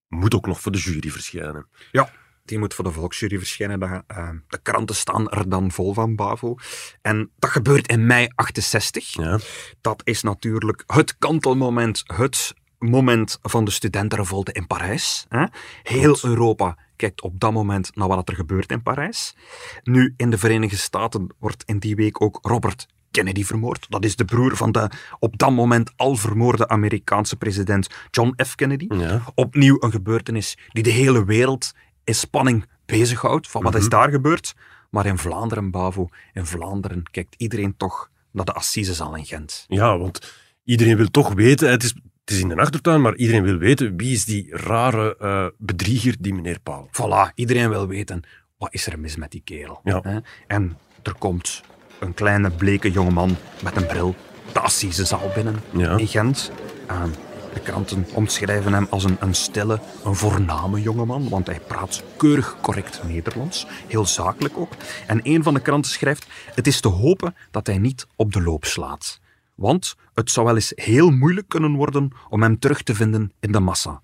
moet 0.09 0.35
ook 0.35 0.47
nog 0.47 0.61
voor 0.61 0.73
de 0.73 0.79
jury 0.79 1.11
verschijnen. 1.11 1.67
Ja, 1.93 2.11
die 2.45 2.59
moet 2.59 2.75
voor 2.75 2.85
de 2.85 2.93
volksjury 2.93 3.39
verschijnen. 3.39 3.81
De, 3.81 3.87
uh, 3.87 4.31
de 4.49 4.59
kranten 4.63 4.97
staan 4.97 5.31
er 5.31 5.49
dan 5.49 5.71
vol 5.71 5.95
van, 5.95 6.17
Bavo. 6.17 6.57
En 7.03 7.31
dat 7.39 7.51
gebeurt 7.51 7.89
in 7.89 8.07
mei 8.07 8.29
68. 8.35 9.13
Ja. 9.13 9.39
Dat 9.81 10.01
is 10.05 10.23
natuurlijk 10.23 10.83
het 10.87 11.19
kantelmoment, 11.19 12.03
het 12.07 12.55
moment 12.79 13.39
van 13.43 13.65
de 13.65 13.71
studentenrevolte 13.71 14.53
in 14.53 14.67
Parijs. 14.67 15.27
Hè? 15.29 15.45
Heel 15.83 16.19
Europa 16.23 16.79
kijkt 16.97 17.23
op 17.23 17.41
dat 17.41 17.53
moment 17.53 17.97
naar 17.97 18.09
wat 18.09 18.29
er 18.29 18.35
gebeurt 18.35 18.71
in 18.71 18.83
Parijs. 18.83 19.37
Nu, 19.83 20.15
in 20.17 20.31
de 20.31 20.39
Verenigde 20.39 20.77
Staten 20.77 21.35
wordt 21.39 21.63
in 21.67 21.79
die 21.79 21.97
week 21.97 22.21
ook 22.21 22.39
Robert 22.43 22.87
Kennedy 23.15 23.45
vermoord. 23.45 23.87
Dat 23.89 24.05
is 24.05 24.17
de 24.17 24.25
broer 24.25 24.57
van 24.57 24.73
de 24.73 24.91
op 25.19 25.39
dat 25.39 25.51
moment 25.51 25.93
al 25.97 26.17
vermoorde 26.17 26.69
Amerikaanse 26.69 27.37
president 27.37 27.89
John 28.11 28.35
F. 28.45 28.55
Kennedy. 28.55 28.87
Ja. 28.89 29.23
Opnieuw 29.35 29.77
een 29.81 29.91
gebeurtenis 29.91 30.59
die 30.69 30.83
de 30.83 30.91
hele 30.91 31.25
wereld 31.25 31.73
in 32.05 32.15
spanning 32.15 32.65
bezighoudt. 32.87 33.49
Van 33.49 33.63
wat 33.63 33.75
is 33.75 33.89
daar 33.89 34.11
gebeurd? 34.11 34.55
Maar 34.91 35.07
in 35.07 35.19
Vlaanderen, 35.19 35.71
Bavo, 35.71 36.09
in 36.33 36.47
Vlaanderen 36.47 37.03
kijkt 37.11 37.35
iedereen 37.39 37.77
toch 37.77 38.11
naar 38.31 38.45
de 38.45 38.53
Assisezaal 38.53 39.17
in 39.17 39.25
Gent. 39.25 39.65
Ja, 39.69 39.99
want 39.99 40.35
iedereen 40.65 40.97
wil 40.97 41.11
toch 41.11 41.33
weten, 41.33 41.71
het 41.71 41.83
is, 41.83 41.95
het 42.25 42.35
is 42.35 42.41
in 42.41 42.49
de 42.49 42.57
achtertuin, 42.57 43.01
maar 43.01 43.17
iedereen 43.17 43.43
wil 43.43 43.57
weten 43.57 43.97
wie 43.97 44.13
is 44.13 44.25
die 44.25 44.57
rare 44.57 45.17
eh, 45.19 45.47
bedrieger, 45.59 46.17
die 46.19 46.35
meneer 46.35 46.61
Paal. 46.61 46.89
Voilà, 46.91 47.35
iedereen 47.35 47.69
wil 47.69 47.87
weten, 47.87 48.23
wat 48.59 48.73
is 48.73 48.87
er 48.87 48.99
mis 48.99 49.17
met 49.17 49.31
die 49.31 49.43
kerel? 49.45 49.81
Ja. 49.85 50.23
En 50.47 50.79
er 51.03 51.15
komt 51.19 51.63
een 52.01 52.15
kleine 52.15 52.51
bleke 52.51 52.91
jongeman 52.91 53.37
met 53.63 53.77
een 53.77 53.87
bril 53.87 54.15
de 54.53 54.61
Assisezaal 54.61 55.31
binnen 55.35 55.61
Ja. 55.71 55.97
in 55.97 56.07
Gent. 56.07 56.51
Ehm, 56.87 57.09
de 57.55 57.61
kranten 57.61 58.07
omschrijven 58.15 58.73
hem 58.73 58.87
als 58.91 59.05
een, 59.05 59.17
een 59.21 59.35
stille, 59.35 59.81
een 60.05 60.15
voorname 60.15 60.83
jongeman, 60.83 61.29
want 61.29 61.47
hij 61.47 61.61
praat 61.67 62.03
keurig 62.17 62.57
correct 62.61 63.01
Nederlands, 63.07 63.67
heel 63.87 64.07
zakelijk 64.07 64.57
ook. 64.59 64.73
En 65.07 65.21
een 65.23 65.43
van 65.43 65.55
de 65.55 65.61
kranten 65.61 65.91
schrijft, 65.91 66.27
het 66.55 66.67
is 66.67 66.81
te 66.81 66.89
hopen 66.89 67.35
dat 67.51 67.67
hij 67.67 67.79
niet 67.79 68.07
op 68.17 68.33
de 68.33 68.43
loop 68.43 68.65
slaat. 68.65 69.21
Want 69.55 69.95
het 70.15 70.31
zou 70.31 70.47
wel 70.47 70.55
eens 70.55 70.73
heel 70.75 71.11
moeilijk 71.11 71.49
kunnen 71.49 71.75
worden 71.75 72.11
om 72.29 72.43
hem 72.43 72.59
terug 72.59 72.83
te 72.83 72.95
vinden 72.95 73.33
in 73.41 73.53
de 73.53 73.61
massa. 73.61 74.03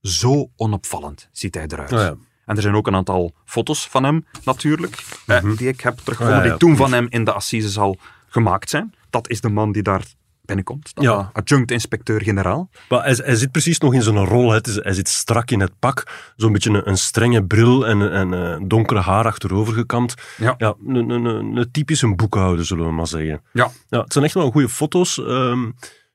Zo 0.00 0.50
onopvallend 0.56 1.28
ziet 1.32 1.54
hij 1.54 1.64
eruit. 1.68 1.90
Ja. 1.90 2.14
En 2.44 2.56
er 2.56 2.62
zijn 2.62 2.74
ook 2.74 2.86
een 2.86 2.94
aantal 2.94 3.32
foto's 3.44 3.88
van 3.88 4.04
hem, 4.04 4.26
natuurlijk, 4.44 5.04
eh, 5.26 5.42
die 5.56 5.68
ik 5.68 5.80
heb 5.80 5.96
teruggevonden, 5.98 6.34
Ah, 6.40 6.44
ja, 6.44 6.52
ja, 6.52 6.58
die 6.58 6.68
toen 6.68 6.76
van 6.76 6.92
hem 6.92 7.06
in 7.08 7.24
de 7.24 7.32
Assisezaal 7.32 7.96
gemaakt 8.28 8.70
zijn. 8.70 8.94
Dat 9.10 9.28
is 9.28 9.40
de 9.40 9.48
man 9.48 9.72
die 9.72 9.82
daar 9.82 10.02
binnenkomt, 10.44 10.90
Ja. 10.94 11.30
adjunct-inspecteur-generaal. 11.32 12.68
Maar 12.88 13.02
hij, 13.04 13.12
hij 13.24 13.34
zit 13.36 13.50
precies 13.50 13.78
nog 13.78 13.94
in 13.94 14.02
zijn 14.02 14.24
rol. 14.24 14.48
Hè. 14.48 14.54
Het 14.56 14.66
is, 14.66 14.74
hij 14.74 14.92
zit 14.92 15.08
strak 15.08 15.50
in 15.50 15.60
het 15.60 15.72
pak. 15.78 16.06
Zo'n 16.36 16.52
beetje 16.52 16.70
een, 16.70 16.88
een 16.88 16.98
strenge 16.98 17.44
bril 17.44 17.86
en, 17.86 18.12
en 18.12 18.34
eh, 18.34 18.60
donkere 18.68 19.00
haar 19.00 19.24
achterover 19.24 19.74
gekamd. 19.74 20.14
Ja. 20.36 20.54
Ja, 20.58 20.74
een, 20.86 20.94
een, 21.10 21.24
een, 21.24 21.56
een 21.56 21.70
typische 21.70 22.14
boekhouder, 22.14 22.64
zullen 22.66 22.86
we 22.86 22.92
maar 22.92 23.06
zeggen. 23.06 23.42
Ja. 23.52 23.70
Ja, 23.88 24.00
het 24.00 24.12
zijn 24.12 24.24
echt 24.24 24.34
wel 24.34 24.50
goede 24.50 24.68
foto's. 24.68 25.18
Ehm, 25.18 25.62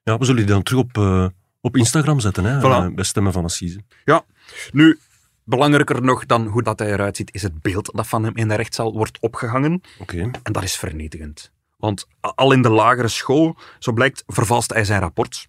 ja, 0.03 0.17
we 0.17 0.25
zullen 0.25 0.45
die 0.45 0.53
dan 0.53 0.63
terug 0.63 0.79
op, 0.81 0.97
eh, 0.97 1.25
op 1.61 1.77
Instagram 1.77 2.19
zetten, 2.19 2.43
hè, 2.43 2.59
Voilà. 2.59 2.85
eh, 2.85 2.93
bij 2.95 3.03
Stemmen 3.03 3.33
van 3.33 3.43
Assise. 3.43 3.79
Ja, 4.05 4.23
nu, 4.71 4.99
belangrijker 5.47 6.01
nog 6.03 6.25
dan 6.25 6.47
hoe 6.47 6.63
dat 6.63 6.79
hij 6.79 6.91
eruit 6.91 7.15
ziet, 7.15 7.33
is 7.33 7.41
het 7.41 7.61
beeld 7.61 7.89
dat 7.93 8.07
van 8.07 8.23
hem 8.23 8.35
in 8.35 8.47
de 8.47 8.55
rechtszaal 8.55 8.93
wordt 8.93 9.19
opgehangen. 9.19 9.81
Oké. 9.99 10.31
En 10.43 10.53
dat 10.53 10.63
is 10.63 10.75
vernietigend. 10.75 11.51
Want 11.77 12.07
al 12.19 12.51
in 12.51 12.61
de 12.61 12.69
lagere 12.69 13.07
school, 13.07 13.57
zo 13.79 13.91
blijkt, 13.91 14.23
vervalste 14.27 14.73
hij 14.73 14.85
zijn 14.85 14.99
rapport. 14.99 15.47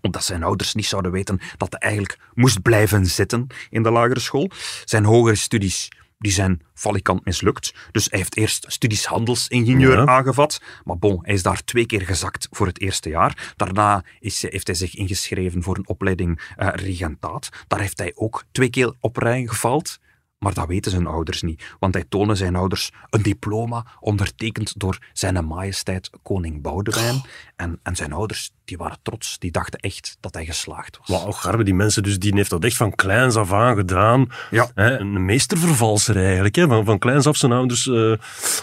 Omdat 0.00 0.24
zijn 0.24 0.42
ouders 0.42 0.74
niet 0.74 0.86
zouden 0.86 1.12
weten 1.12 1.40
dat 1.56 1.72
hij 1.72 1.80
eigenlijk 1.80 2.18
moest 2.34 2.62
blijven 2.62 3.06
zitten 3.06 3.46
in 3.70 3.82
de 3.82 3.90
lagere 3.90 4.20
school. 4.20 4.50
Zijn 4.84 5.04
hogere 5.04 5.36
studies 5.36 5.88
die 6.20 6.32
zijn 6.32 6.60
falikant 6.74 7.24
mislukt. 7.24 7.74
Dus 7.92 8.06
hij 8.10 8.18
heeft 8.18 8.36
eerst 8.36 8.64
studies 8.68 9.04
handelsingenieur 9.04 9.96
Ja. 9.98 10.06
aangevat. 10.06 10.60
Maar 10.84 10.98
bon, 10.98 11.18
hij 11.22 11.34
is 11.34 11.42
daar 11.42 11.64
twee 11.64 11.86
keer 11.86 12.00
gezakt 12.02 12.48
voor 12.50 12.66
het 12.66 12.80
eerste 12.80 13.08
jaar. 13.08 13.52
Daarna 13.56 14.04
is, 14.20 14.42
heeft 14.42 14.66
hij 14.66 14.76
zich 14.76 14.94
ingeschreven 14.94 15.62
voor 15.62 15.76
een 15.76 15.88
opleiding 15.88 16.52
eh, 16.56 16.68
regentaat. 16.72 17.48
Daar 17.68 17.80
heeft 17.80 17.98
hij 17.98 18.12
ook 18.14 18.44
twee 18.52 18.70
keer 18.70 18.92
op 19.00 19.16
rij 19.16 19.46
gefaald. 19.46 19.98
Maar 20.40 20.54
dat 20.54 20.66
weten 20.66 20.90
zijn 20.90 21.06
ouders 21.06 21.42
niet, 21.42 21.62
want 21.78 21.94
hij 21.94 22.04
toonde 22.08 22.34
zijn 22.34 22.56
ouders 22.56 22.90
een 23.10 23.22
diploma 23.22 23.84
ondertekend 24.00 24.80
door 24.80 24.98
zijn 25.12 25.46
majesteit 25.46 26.10
koning 26.22 26.62
Boudewijn. 26.62 27.22
En, 27.56 27.78
en 27.82 27.96
zijn 27.96 28.12
ouders 28.12 28.50
die 28.64 28.76
waren 28.76 28.98
trots, 29.02 29.38
die 29.38 29.50
dachten 29.50 29.80
echt 29.80 30.16
dat 30.20 30.34
hij 30.34 30.44
geslaagd 30.44 30.98
was. 30.98 31.08
Wauw, 31.08 31.32
garbe, 31.32 31.64
die 31.64 31.74
mensen, 31.74 32.02
dus 32.02 32.18
die 32.18 32.34
heeft 32.34 32.50
dat 32.50 32.64
echt 32.64 32.76
van 32.76 32.94
kleins 32.94 33.36
af 33.36 33.52
aan 33.52 33.76
gedaan. 33.76 34.26
Ja. 34.50 34.70
Hè, 34.74 34.98
een 34.98 35.24
meestervervalser 35.24 36.16
eigenlijk. 36.24 36.54
Hè, 36.54 36.66
van, 36.66 36.84
van 36.84 36.98
kleins 36.98 37.26
af 37.26 37.36
zijn 37.36 37.52
ouders 37.52 37.86
eh 37.86 38.12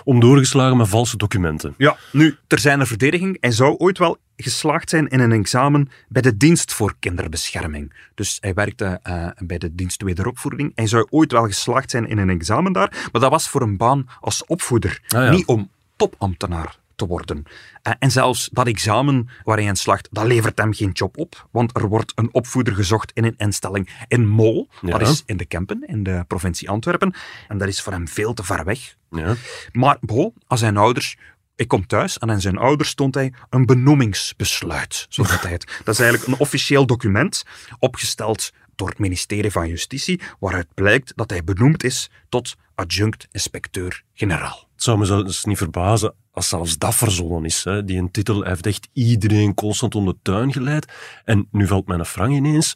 om 0.03 0.19
doorgeslagen 0.19 0.77
met 0.77 0.87
valse 0.87 1.17
documenten. 1.17 1.73
Ja, 1.77 1.97
nu, 2.11 2.37
ter 2.47 2.59
zijn 2.59 2.87
verdediging, 2.87 3.37
hij 3.39 3.51
zou 3.51 3.75
ooit 3.77 3.97
wel 3.97 4.17
geslaagd 4.37 4.89
zijn 4.89 5.07
in 5.07 5.19
een 5.19 5.31
examen 5.31 5.89
bij 6.07 6.21
de 6.21 6.37
dienst 6.37 6.73
voor 6.73 6.93
kinderbescherming. 6.99 7.93
Dus 8.15 8.37
hij 8.39 8.53
werkte 8.53 8.99
eh, 9.03 9.27
bij 9.37 9.57
de 9.57 9.75
dienst 9.75 10.01
wederopvoeding. 10.01 10.71
Hij 10.75 10.87
zou 10.87 11.07
ooit 11.09 11.31
wel 11.31 11.45
geslaagd 11.45 11.91
zijn 11.91 12.07
in 12.07 12.17
een 12.17 12.29
examen 12.29 12.71
daar, 12.73 13.07
maar 13.11 13.21
dat 13.21 13.31
was 13.31 13.49
voor 13.49 13.61
een 13.61 13.77
baan 13.77 14.07
als 14.19 14.45
opvoeder, 14.45 14.99
Ah, 15.07 15.23
ja. 15.23 15.29
niet 15.29 15.45
om 15.45 15.69
topambtenaar 15.95 16.77
te 16.95 17.07
worden. 17.07 17.43
Eh, 17.81 17.93
en 17.99 18.11
zelfs 18.11 18.49
dat 18.51 18.67
examen 18.67 19.29
waar 19.43 19.57
hij 19.59 19.75
slaagt, 19.75 20.07
dat 20.11 20.25
levert 20.25 20.57
hem 20.57 20.73
geen 20.73 20.91
job 20.91 21.17
op, 21.17 21.47
want 21.51 21.77
er 21.77 21.87
wordt 21.87 22.11
een 22.15 22.33
opvoeder 22.33 22.75
gezocht 22.75 23.11
in 23.13 23.23
een 23.23 23.37
instelling 23.37 23.89
in 24.07 24.27
Mol, 24.27 24.67
Ja. 24.81 24.97
dat 24.97 25.07
is 25.07 25.23
in 25.25 25.37
de 25.37 25.45
Kempen, 25.45 25.83
in 25.87 26.03
de 26.03 26.23
provincie 26.27 26.69
Antwerpen, 26.69 27.13
en 27.47 27.57
dat 27.57 27.67
is 27.67 27.81
voor 27.81 27.93
hem 27.93 28.07
veel 28.07 28.33
te 28.33 28.43
ver 28.43 28.63
weg. 28.65 28.95
Ja. 29.11 29.35
Maar 29.71 29.97
bon, 30.01 30.33
als 30.47 30.59
zijn 30.59 30.77
ouders... 30.77 31.17
Ik 31.57 31.67
kom 31.67 31.87
thuis 31.87 32.17
en 32.17 32.31
aan 32.31 32.41
zijn 32.41 32.57
ouders 32.57 32.89
stond 32.89 33.15
hij 33.15 33.33
een 33.49 33.65
benoemingsbesluit, 33.65 35.05
zo 35.09 35.23
dat 35.23 35.41
hij 35.41 35.51
het. 35.51 35.65
Dat 35.85 35.93
is 35.93 35.99
eigenlijk 35.99 36.31
een 36.31 36.39
officieel 36.39 36.85
document, 36.85 37.43
opgesteld 37.79 38.51
door 38.75 38.89
het 38.89 38.99
ministerie 38.99 39.51
van 39.51 39.67
Justitie, 39.67 40.21
waaruit 40.39 40.67
blijkt 40.73 41.13
dat 41.15 41.29
hij 41.29 41.43
benoemd 41.43 41.83
is 41.83 42.09
tot 42.29 42.55
adjunct-inspecteur-generaal. 42.75 44.67
Het 44.73 44.83
zou 44.83 44.97
me 44.97 45.05
zelfs 45.05 45.45
niet 45.45 45.57
verbazen 45.57 46.13
als 46.31 46.47
zelfs 46.47 46.77
dat 46.77 46.95
verzonnen 46.95 47.45
is. 47.45 47.63
Hè. 47.63 47.83
Die 47.83 47.97
een 47.97 48.11
titel 48.11 48.43
heeft 48.43 48.65
echt 48.65 48.87
iedereen 48.93 49.53
constant 49.53 49.95
om 49.95 50.05
de 50.05 50.15
tuin 50.21 50.53
geleid. 50.53 50.93
En 51.25 51.47
nu 51.51 51.67
valt 51.67 51.87
mijn 51.87 52.05
frang 52.05 52.35
ineens. 52.35 52.75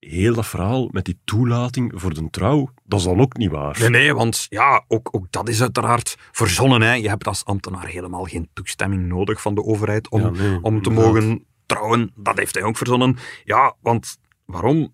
Heel 0.00 0.34
dat 0.34 0.46
verhaal 0.46 0.88
met 0.90 1.04
die 1.04 1.18
toelating 1.24 1.92
voor 1.94 2.14
de 2.14 2.30
trouw, 2.30 2.70
dat 2.84 2.98
is 2.98 3.04
dan 3.04 3.20
ook 3.20 3.36
niet 3.36 3.50
waar. 3.50 3.76
Nee, 3.80 3.88
nee, 3.88 4.14
want 4.14 4.46
ja, 4.48 4.84
ook, 4.88 5.08
ook 5.12 5.26
dat 5.30 5.48
is 5.48 5.60
uiteraard 5.60 6.16
verzonnen. 6.32 6.82
Hè. 6.82 6.92
Je 6.92 7.08
hebt 7.08 7.26
als 7.26 7.44
ambtenaar 7.44 7.86
helemaal 7.86 8.24
geen 8.24 8.48
toestemming 8.52 9.06
nodig 9.06 9.40
van 9.40 9.54
de 9.54 9.62
overheid 9.62 10.08
om, 10.08 10.20
Ja, 10.20 10.30
nee, 10.30 10.58
om 10.62 10.82
te 10.82 10.90
mogen 10.90 11.44
trouwen. 11.66 12.12
Dat 12.16 12.38
heeft 12.38 12.54
hij 12.54 12.62
ook 12.62 12.76
verzonnen. 12.76 13.16
Ja, 13.44 13.76
want 13.80 14.16
waarom? 14.44 14.92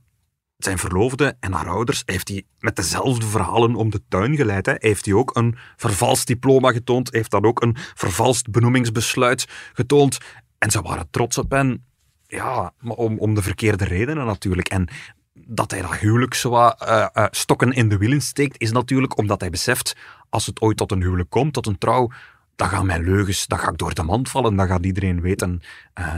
Zijn 0.56 0.78
verloofde 0.78 1.36
en 1.40 1.52
haar 1.52 1.68
ouders 1.68 2.02
heeft 2.04 2.28
hij 2.28 2.44
met 2.58 2.76
dezelfde 2.76 3.26
verhalen 3.26 3.74
om 3.74 3.90
de 3.90 4.02
tuin 4.08 4.36
geleid. 4.36 4.66
Hè. 4.66 4.74
Heeft 4.76 5.04
hij 5.04 5.14
ook 5.14 5.36
een 5.36 5.56
vervalst 5.76 6.26
diploma 6.26 6.72
getoond, 6.72 7.12
heeft 7.12 7.30
dan 7.30 7.44
ook 7.44 7.62
een 7.62 7.76
vervalst 7.94 8.50
benoemingsbesluit 8.50 9.46
getoond. 9.72 10.18
En 10.58 10.70
ze 10.70 10.82
waren 10.82 11.10
trots 11.10 11.38
op 11.38 11.50
hen. 11.50 11.84
Ja, 12.28 12.72
maar 12.80 12.96
om, 12.96 13.18
om 13.18 13.34
de 13.34 13.42
verkeerde 13.42 13.84
redenen 13.84 14.26
natuurlijk. 14.26 14.68
En 14.68 14.88
dat 15.34 15.70
hij 15.70 15.82
dat 15.82 15.96
huwelijk 15.96 16.34
zo 16.34 16.50
wat, 16.50 16.82
eh, 16.82 17.06
eh, 17.12 17.24
stokken 17.30 17.72
in 17.72 17.88
de 17.88 17.96
wielen 17.96 18.20
steekt, 18.20 18.60
is 18.60 18.72
natuurlijk 18.72 19.18
omdat 19.18 19.40
hij 19.40 19.50
beseft, 19.50 19.96
als 20.28 20.46
het 20.46 20.60
ooit 20.60 20.76
tot 20.76 20.92
een 20.92 21.02
huwelijk 21.02 21.30
komt, 21.30 21.52
tot 21.52 21.66
een 21.66 21.78
trouw, 21.78 22.10
dan 22.56 22.68
gaan 22.68 22.86
mijn 22.86 23.04
leugens, 23.04 23.46
dan 23.46 23.58
ga 23.58 23.70
ik 23.70 23.78
door 23.78 23.94
de 23.94 24.02
mand 24.02 24.28
vallen, 24.28 24.56
dan 24.56 24.66
gaat 24.66 24.84
iedereen 24.84 25.20
weten 25.20 25.60
eh, 25.94 26.14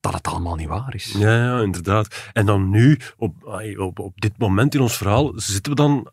dat 0.00 0.14
het 0.14 0.26
allemaal 0.26 0.54
niet 0.54 0.68
waar 0.68 0.94
is. 0.94 1.14
Ja, 1.18 1.36
ja, 1.36 1.60
inderdaad. 1.62 2.30
En 2.32 2.46
dan 2.46 2.70
nu, 2.70 2.98
op, 3.16 3.34
op, 3.76 3.98
op 3.98 4.20
dit 4.20 4.38
moment 4.38 4.74
in 4.74 4.80
ons 4.80 4.96
verhaal, 4.96 5.32
zitten 5.36 5.72
we 5.72 5.78
dan 5.78 6.10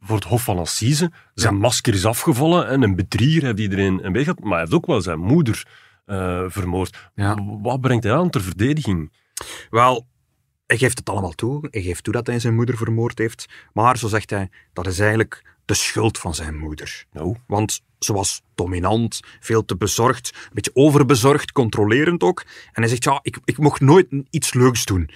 voor 0.00 0.16
het 0.16 0.24
Hof 0.24 0.42
van 0.42 0.58
Assise. 0.58 1.10
Zijn 1.34 1.54
Ja. 1.54 1.60
masker 1.60 1.94
is 1.94 2.04
afgevallen 2.04 2.68
en 2.68 2.82
een 2.82 2.96
bedrieger 2.96 3.42
heeft 3.42 3.58
iedereen 3.58 4.04
een 4.04 4.12
beetje 4.12 4.28
gehad, 4.30 4.40
maar 4.40 4.50
hij 4.52 4.60
heeft 4.60 4.74
ook 4.74 4.86
wel 4.86 5.00
zijn 5.00 5.18
moeder 5.18 5.66
eh, 6.06 6.44
vermoord. 6.48 7.10
Ja. 7.14 7.58
Wat 7.62 7.80
brengt 7.80 8.04
hij 8.04 8.12
aan 8.12 8.30
ter 8.30 8.42
verdediging? 8.42 9.12
Wel, 9.70 10.06
hij 10.66 10.76
geeft 10.78 10.98
het 10.98 11.08
allemaal 11.08 11.32
toe. 11.32 11.68
Hij 11.70 11.82
geeft 11.82 12.04
toe 12.04 12.12
dat 12.12 12.26
hij 12.26 12.38
zijn 12.38 12.54
moeder 12.54 12.76
vermoord 12.76 13.18
heeft. 13.18 13.46
Maar, 13.72 13.98
zo 13.98 14.08
zegt 14.08 14.30
hij, 14.30 14.50
dat 14.72 14.86
is 14.86 14.98
eigenlijk 14.98 15.56
de 15.64 15.74
schuld 15.74 16.18
van 16.18 16.34
zijn 16.34 16.58
moeder. 16.58 17.04
Nou, 17.12 17.36
Want 17.46 17.82
ze 17.98 18.12
was 18.12 18.42
dominant, 18.56 19.20
veel 19.40 19.64
te 19.64 19.76
bezorgd, 19.76 20.30
een 20.34 20.50
beetje 20.52 20.74
overbezorgd, 20.74 21.52
controlerend 21.52 22.22
ook. 22.22 22.44
En 22.72 22.82
hij 22.82 22.88
zegt, 22.88 23.04
ja, 23.04 23.18
ik, 23.22 23.38
ik 23.44 23.58
mocht 23.58 23.80
nooit 23.80 24.06
iets 24.30 24.54
leuks 24.54 24.84
doen. 24.84 25.10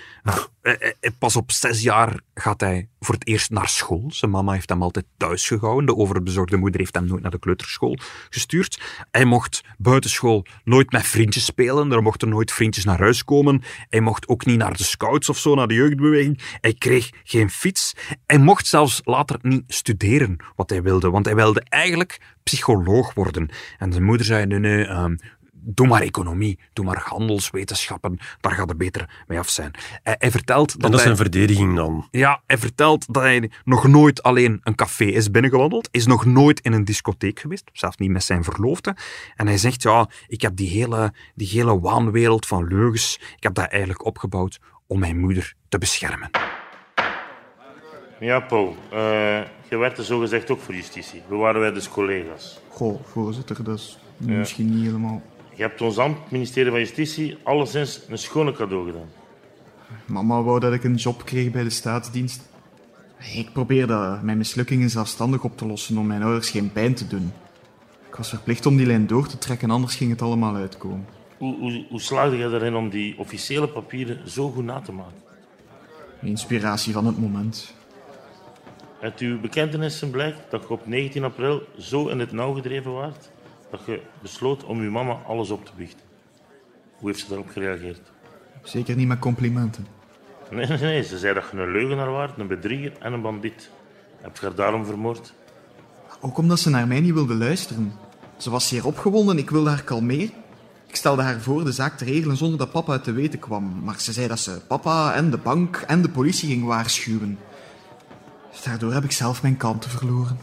Uh, 0.63 0.75
pas 1.19 1.37
op 1.37 1.53
zes 1.53 1.83
jaar 1.83 2.21
gaat 2.35 2.61
hij 2.61 2.89
voor 3.01 3.15
het 3.15 3.27
eerst 3.27 3.51
naar 3.51 3.69
school. 3.69 4.05
Zijn 4.09 4.31
mama 4.31 4.53
heeft 4.53 4.69
hem 4.69 4.83
altijd 4.83 5.05
thuis 5.17 5.47
gehouden. 5.47 5.87
De 5.87 5.97
overbezorgde 5.97 6.57
moeder 6.57 6.81
heeft 6.81 6.95
hem 6.95 7.07
nooit 7.07 7.23
naar 7.23 7.31
de 7.31 7.39
kleuterschool 7.39 7.99
gestuurd. 8.31 8.81
Hij 9.11 9.25
mocht 9.25 9.61
buitenschool 9.79 10.47
nooit 10.65 10.93
met 10.93 11.07
vriendjes 11.07 11.45
spelen. 11.45 11.93
Er 11.93 12.03
mochten 12.03 12.29
nooit 12.29 12.53
vriendjes 12.53 12.85
naar 12.85 12.99
huis 12.99 13.25
komen. 13.25 13.63
Hij 13.89 14.01
mocht 14.01 14.29
ook 14.29 14.47
niet 14.47 14.59
naar 14.59 14.77
de 14.77 14.85
scouts 14.85 15.29
of 15.29 15.39
zo, 15.39 15.55
naar 15.55 15.69
de 15.69 15.75
jeugdbeweging. 15.75 16.41
Hij 16.61 16.75
kreeg 16.75 17.11
geen 17.25 17.51
fiets. 17.51 17.95
Hij 18.27 18.39
mocht 18.39 18.67
zelfs 18.67 19.01
later 19.05 19.39
niet 19.43 19.65
studeren 19.67 20.37
wat 20.57 20.71
hij 20.71 20.83
wilde, 20.83 21.11
want 21.11 21.25
hij 21.25 21.35
wilde 21.35 21.63
eigenlijk 21.69 22.21
psycholoog 22.43 23.15
worden. 23.15 23.30
En 23.37 23.93
zijn 23.93 24.05
moeder 24.05 24.27
zei, 24.27 24.47
nee, 24.47 24.59
nee, 24.59 24.89
um, 24.89 25.19
doe 25.63 25.87
maar 25.87 26.03
economie, 26.03 26.59
doe 26.73 26.85
maar 26.85 27.03
handelswetenschappen, 27.05 28.19
daar 28.41 28.53
gaat 28.53 28.69
het 28.69 28.79
beter 28.79 29.25
mee 29.27 29.39
af 29.39 29.49
zijn. 29.49 29.71
Hij, 30.03 30.15
hij 30.19 30.31
vertelt 30.31 30.73
dat 30.73 30.85
en 30.85 30.91
dat 30.91 31.01
hij, 31.01 31.05
is 31.05 31.19
een 31.19 31.25
verdediging 31.25 31.77
dan? 31.77 32.09
Ja, 32.11 32.43
hij 32.47 32.59
vertelt 32.59 33.13
dat 33.13 33.23
hij 33.23 33.51
nog 33.65 33.87
nooit 33.87 34.23
alleen 34.23 34.61
een 34.63 34.75
café 34.75 35.05
is 35.05 35.31
binnengewandeld, 35.31 35.89
is 35.91 36.07
nog 36.07 36.25
nooit 36.25 36.61
in 36.61 36.73
een 36.73 36.85
discotheek 36.85 37.41
geweest, 37.41 37.71
zelfs 37.73 37.97
niet 37.97 38.11
met 38.11 38.25
zijn 38.25 38.45
verloofde. 38.45 38.97
En 39.37 39.47
hij 39.47 39.59
zegt, 39.59 39.83
ja, 39.83 40.09
ik 40.27 40.43
heb 40.43 40.57
die 40.57 40.69
hele, 40.69 41.13
die 41.35 41.49
hele 41.49 41.81
waanwereld 41.81 42.47
van 42.47 42.67
leugens, 42.67 43.19
ik 43.37 43.43
heb 43.43 43.55
dat 43.55 43.69
eigenlijk 43.69 44.05
opgebouwd 44.05 44.59
om 44.87 44.99
mijn 44.99 45.19
moeder 45.19 45.55
te 45.69 45.79
beschermen. 45.79 46.31
Ja, 48.21 48.41
Paul. 48.41 48.77
Uh, 48.93 49.41
je 49.71 49.77
werkte 49.77 50.03
zogezegd 50.03 50.51
ook 50.51 50.61
voor 50.61 50.75
justitie. 50.75 51.23
We 51.29 51.37
waren 51.37 51.61
wij 51.61 51.73
dus 51.73 51.89
collega's. 51.89 52.61
Goh, 52.69 53.01
voorzitter, 53.05 53.65
dat 53.65 53.79
is 53.79 53.99
ja. 54.17 54.33
misschien 54.33 54.75
niet 54.75 54.85
helemaal... 54.85 55.23
Je 55.55 55.63
hebt 55.63 55.81
ons 55.81 55.99
ambt, 55.99 56.31
ministerie 56.31 56.71
van 56.71 56.81
Justitie, 56.81 57.37
alleszins 57.43 58.01
een 58.09 58.19
schone 58.19 58.53
cadeau 58.53 58.87
gedaan. 58.87 59.09
Mama 60.07 60.43
wou 60.43 60.61
dat 60.61 60.73
ik 60.73 60.85
een 60.85 60.95
job 60.95 61.25
kreeg 61.25 61.51
bij 61.51 61.63
de 61.63 61.71
staatsdienst. 61.71 62.49
Ik 63.35 63.53
probeerde 63.53 64.19
mijn 64.23 64.39
mislukkingen 64.39 64.91
zelfstandig 64.91 65.45
op 65.45 65.57
te 65.57 65.67
lossen 65.67 65.99
om 65.99 66.07
mijn 66.07 66.23
ouders 66.23 66.51
geen 66.51 66.73
pijn 66.73 66.95
te 66.95 67.07
doen. 67.07 67.33
Ik 68.09 68.15
was 68.15 68.29
verplicht 68.29 68.67
om 68.67 68.77
die 68.77 68.87
lijn 68.87 69.07
door 69.07 69.27
te 69.27 69.39
trekken, 69.39 69.71
anders 69.71 69.95
ging 69.95 70.11
het 70.11 70.23
allemaal 70.23 70.55
uitkomen. 70.55 71.07
Hoe, 71.39 71.59
hoe, 71.59 71.87
hoe 71.89 72.01
slaagde 72.01 72.37
je 72.37 72.45
erin 72.45 72.75
om 72.75 72.89
die 72.89 73.19
officiële 73.19 73.69
papieren 73.69 74.31
zo 74.31 74.51
goed 74.51 74.65
na 74.65 74.81
te 74.81 74.93
maken? 74.93 75.23
Inspiratie 76.23 76.93
van 76.93 77.07
het 77.07 77.19
moment. 77.19 77.75
Uit 79.01 79.19
uw 79.19 79.41
bekentenissen 79.41 80.11
blijkt 80.11 80.51
dat 80.51 80.63
je 80.63 80.69
op 80.69 80.87
19 80.87 81.25
april 81.25 81.63
zo 81.79 82.09
in 82.09 82.19
het 82.19 82.33
nauw 82.33 82.55
gedreven 82.55 82.93
waart 82.93 83.31
dat 83.71 83.81
je 83.87 84.01
besloot 84.23 84.65
om 84.65 84.81
uw 84.81 84.91
mama 84.91 85.13
alles 85.27 85.51
op 85.51 85.65
te 85.65 85.73
biechten. 85.77 86.05
Hoe 86.97 87.09
heeft 87.09 87.21
ze 87.21 87.29
daarop 87.29 87.49
gereageerd? 87.49 88.01
Zeker 88.63 88.97
niet 88.97 89.09
met 89.09 89.19
complimenten. 89.19 89.87
Nee, 90.51 90.67
nee, 90.67 90.79
nee. 90.79 91.03
Ze 91.03 91.19
zei 91.19 91.35
dat 91.35 91.45
je 91.53 91.59
een 91.59 91.73
leugenaar 91.73 92.11
waart, 92.11 92.39
een 92.39 92.47
bedrieger 92.47 92.93
en 92.99 93.13
een 93.13 93.23
bandiet. 93.23 93.71
Heb 94.21 94.37
je 94.37 94.47
haar 94.47 94.55
daarom 94.55 94.85
vermoord? 94.85 95.33
Ook 96.21 96.39
omdat 96.39 96.61
ze 96.61 96.71
naar 96.71 96.87
mij 96.87 97.01
niet 97.01 97.15
wilde 97.15 97.35
luisteren. 97.35 97.93
Ze 98.37 98.51
was 98.51 98.69
zeer 98.69 98.87
opgewonden, 98.87 99.39
ik 99.39 99.51
wilde 99.51 99.71
haar 99.71 99.85
kalmeren. 99.85 100.33
Ik 100.87 100.97
stelde 100.97 101.23
haar 101.23 101.41
voor 101.41 101.65
de 101.65 101.73
zaak 101.73 101.99
te 101.99 102.05
regelen 102.05 102.37
zonder 102.37 102.59
dat 102.59 102.71
papa 102.71 102.93
het 102.93 103.05
te 103.05 103.13
weten 103.13 103.39
kwam. 103.39 103.81
Maar 103.85 104.01
ze 104.01 104.13
zei 104.13 104.29
dat 104.29 104.39
ze 104.39 104.61
papa 104.69 105.15
en 105.15 105.31
de 105.31 105.39
bank 105.39 105.77
en 105.87 106.03
de 106.03 106.09
politie 106.09 106.49
ging 106.49 106.65
waarschuwen. 106.65 107.39
Daardoor 108.65 108.93
heb 108.93 109.05
ik 109.05 109.13
zelf 109.13 109.43
mijn 109.43 109.57
kanten 109.57 109.91
verloren. 109.91 110.39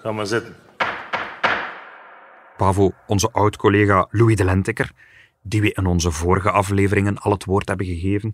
Ga 0.00 0.12
maar 0.12 0.26
zitten. 0.26 0.54
Pavo, 2.56 2.92
onze 3.06 3.30
oud-collega 3.32 4.06
Louis 4.10 4.36
de 4.36 4.44
Lentekker, 4.44 4.92
die 5.42 5.60
we 5.60 5.72
in 5.72 5.86
onze 5.86 6.10
vorige 6.10 6.50
afleveringen 6.50 7.18
al 7.18 7.32
het 7.32 7.44
woord 7.44 7.68
hebben 7.68 7.86
gegeven, 7.86 8.32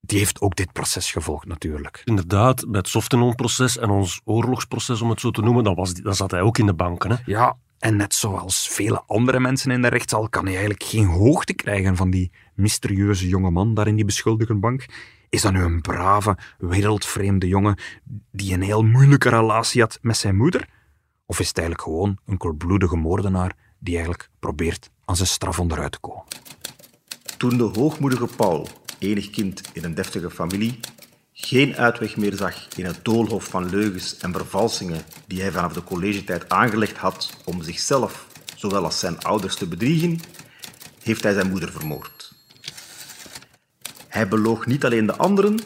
die 0.00 0.18
heeft 0.18 0.40
ook 0.40 0.56
dit 0.56 0.72
proces 0.72 1.12
gevolgd 1.12 1.46
natuurlijk. 1.46 2.02
Inderdaad, 2.04 2.64
bij 2.68 2.80
het 2.80 2.88
Softenon-proces 2.88 3.78
en 3.78 3.90
ons 3.90 4.20
oorlogsproces, 4.24 5.00
om 5.00 5.10
het 5.10 5.20
zo 5.20 5.30
te 5.30 5.42
noemen, 5.42 5.64
dan, 5.64 5.74
was 5.74 5.94
die, 5.94 6.02
dan 6.02 6.14
zat 6.14 6.30
hij 6.30 6.40
ook 6.40 6.58
in 6.58 6.66
de 6.66 6.74
banken. 6.74 7.10
Hè? 7.10 7.16
Ja, 7.24 7.56
en 7.78 7.96
net 7.96 8.14
zoals 8.14 8.68
vele 8.68 9.02
andere 9.06 9.40
mensen 9.40 9.70
in 9.70 9.82
de 9.82 9.88
rechtszaal 9.88 10.28
kan 10.28 10.44
hij 10.44 10.52
eigenlijk 10.52 10.82
geen 10.82 11.06
hoogte 11.06 11.54
krijgen 11.54 11.96
van 11.96 12.10
die 12.10 12.30
mysterieuze 12.54 13.28
jonge 13.28 13.50
man 13.50 13.74
daar 13.74 13.86
in 13.86 13.96
die 13.96 14.04
beschuldigde 14.04 14.54
bank. 14.54 14.86
Is 15.28 15.42
dat 15.42 15.52
nu 15.52 15.62
een 15.62 15.80
brave, 15.80 16.36
wereldvreemde 16.58 17.48
jongen 17.48 17.78
die 18.30 18.54
een 18.54 18.62
heel 18.62 18.82
moeilijke 18.82 19.28
relatie 19.28 19.80
had 19.80 19.98
met 20.02 20.16
zijn 20.16 20.36
moeder? 20.36 20.68
Of 21.26 21.40
is 21.40 21.48
het 21.48 21.58
eigenlijk 21.58 21.88
gewoon 21.88 22.18
een 22.26 22.36
koelbloedige 22.36 22.96
moordenaar 22.96 23.52
die 23.78 23.94
eigenlijk 23.94 24.30
probeert 24.38 24.90
aan 25.04 25.16
zijn 25.16 25.28
straf 25.28 25.60
onderuit 25.60 25.92
te 25.92 25.98
komen? 25.98 26.24
Toen 27.36 27.56
de 27.56 27.70
hoogmoedige 27.78 28.26
Paul, 28.36 28.68
enig 28.98 29.30
kind 29.30 29.60
in 29.72 29.84
een 29.84 29.94
deftige 29.94 30.30
familie, 30.30 30.80
geen 31.32 31.76
uitweg 31.76 32.16
meer 32.16 32.34
zag 32.34 32.68
in 32.76 32.84
het 32.84 33.04
doolhof 33.04 33.44
van 33.44 33.70
leugens 33.70 34.16
en 34.16 34.32
vervalsingen 34.32 35.02
die 35.26 35.40
hij 35.40 35.52
vanaf 35.52 35.72
de 35.72 35.84
collegetijd 35.84 36.48
aangelegd 36.48 36.96
had 36.96 37.36
om 37.44 37.62
zichzelf, 37.62 38.26
zowel 38.54 38.84
als 38.84 38.98
zijn 38.98 39.20
ouders, 39.20 39.56
te 39.56 39.66
bedriegen, 39.66 40.20
heeft 41.02 41.22
hij 41.22 41.32
zijn 41.32 41.50
moeder 41.50 41.72
vermoord. 41.72 42.15
Hij 44.16 44.28
beloog 44.28 44.66
niet 44.66 44.84
alleen 44.84 45.06
de 45.06 45.16
anderen, 45.16 45.58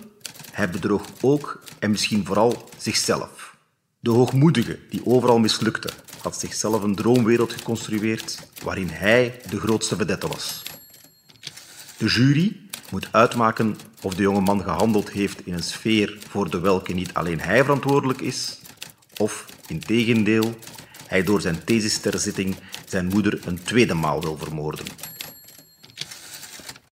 hij 0.50 0.70
bedroog 0.70 1.02
ook 1.20 1.62
en 1.78 1.90
misschien 1.90 2.26
vooral 2.26 2.68
zichzelf. 2.78 3.56
De 4.00 4.10
hoogmoedige, 4.10 4.78
die 4.88 5.06
overal 5.06 5.38
mislukte, 5.38 5.90
had 6.22 6.38
zichzelf 6.38 6.82
een 6.82 6.94
droomwereld 6.94 7.52
geconstrueerd 7.52 8.48
waarin 8.64 8.88
hij 8.88 9.40
de 9.50 9.60
grootste 9.60 9.96
vedette 9.96 10.28
was. 10.28 10.62
De 11.98 12.06
jury 12.06 12.56
moet 12.90 13.08
uitmaken 13.10 13.76
of 14.02 14.14
de 14.14 14.22
jonge 14.22 14.40
man 14.40 14.62
gehandeld 14.62 15.10
heeft 15.10 15.46
in 15.46 15.52
een 15.52 15.62
sfeer 15.62 16.18
voor 16.28 16.50
de 16.50 16.60
welke 16.60 16.92
niet 16.92 17.14
alleen 17.14 17.40
hij 17.40 17.62
verantwoordelijk 17.62 18.20
is, 18.20 18.58
of, 19.16 19.46
in 19.66 19.80
tegendeel, 19.80 20.54
hij 21.06 21.22
door 21.22 21.40
zijn 21.40 21.64
thesis 21.64 21.98
ter 21.98 22.18
zitting 22.18 22.56
zijn 22.84 23.06
moeder 23.06 23.40
een 23.44 23.62
tweede 23.62 23.94
maal 23.94 24.20
wil 24.20 24.36
vermoorden. 24.36 24.86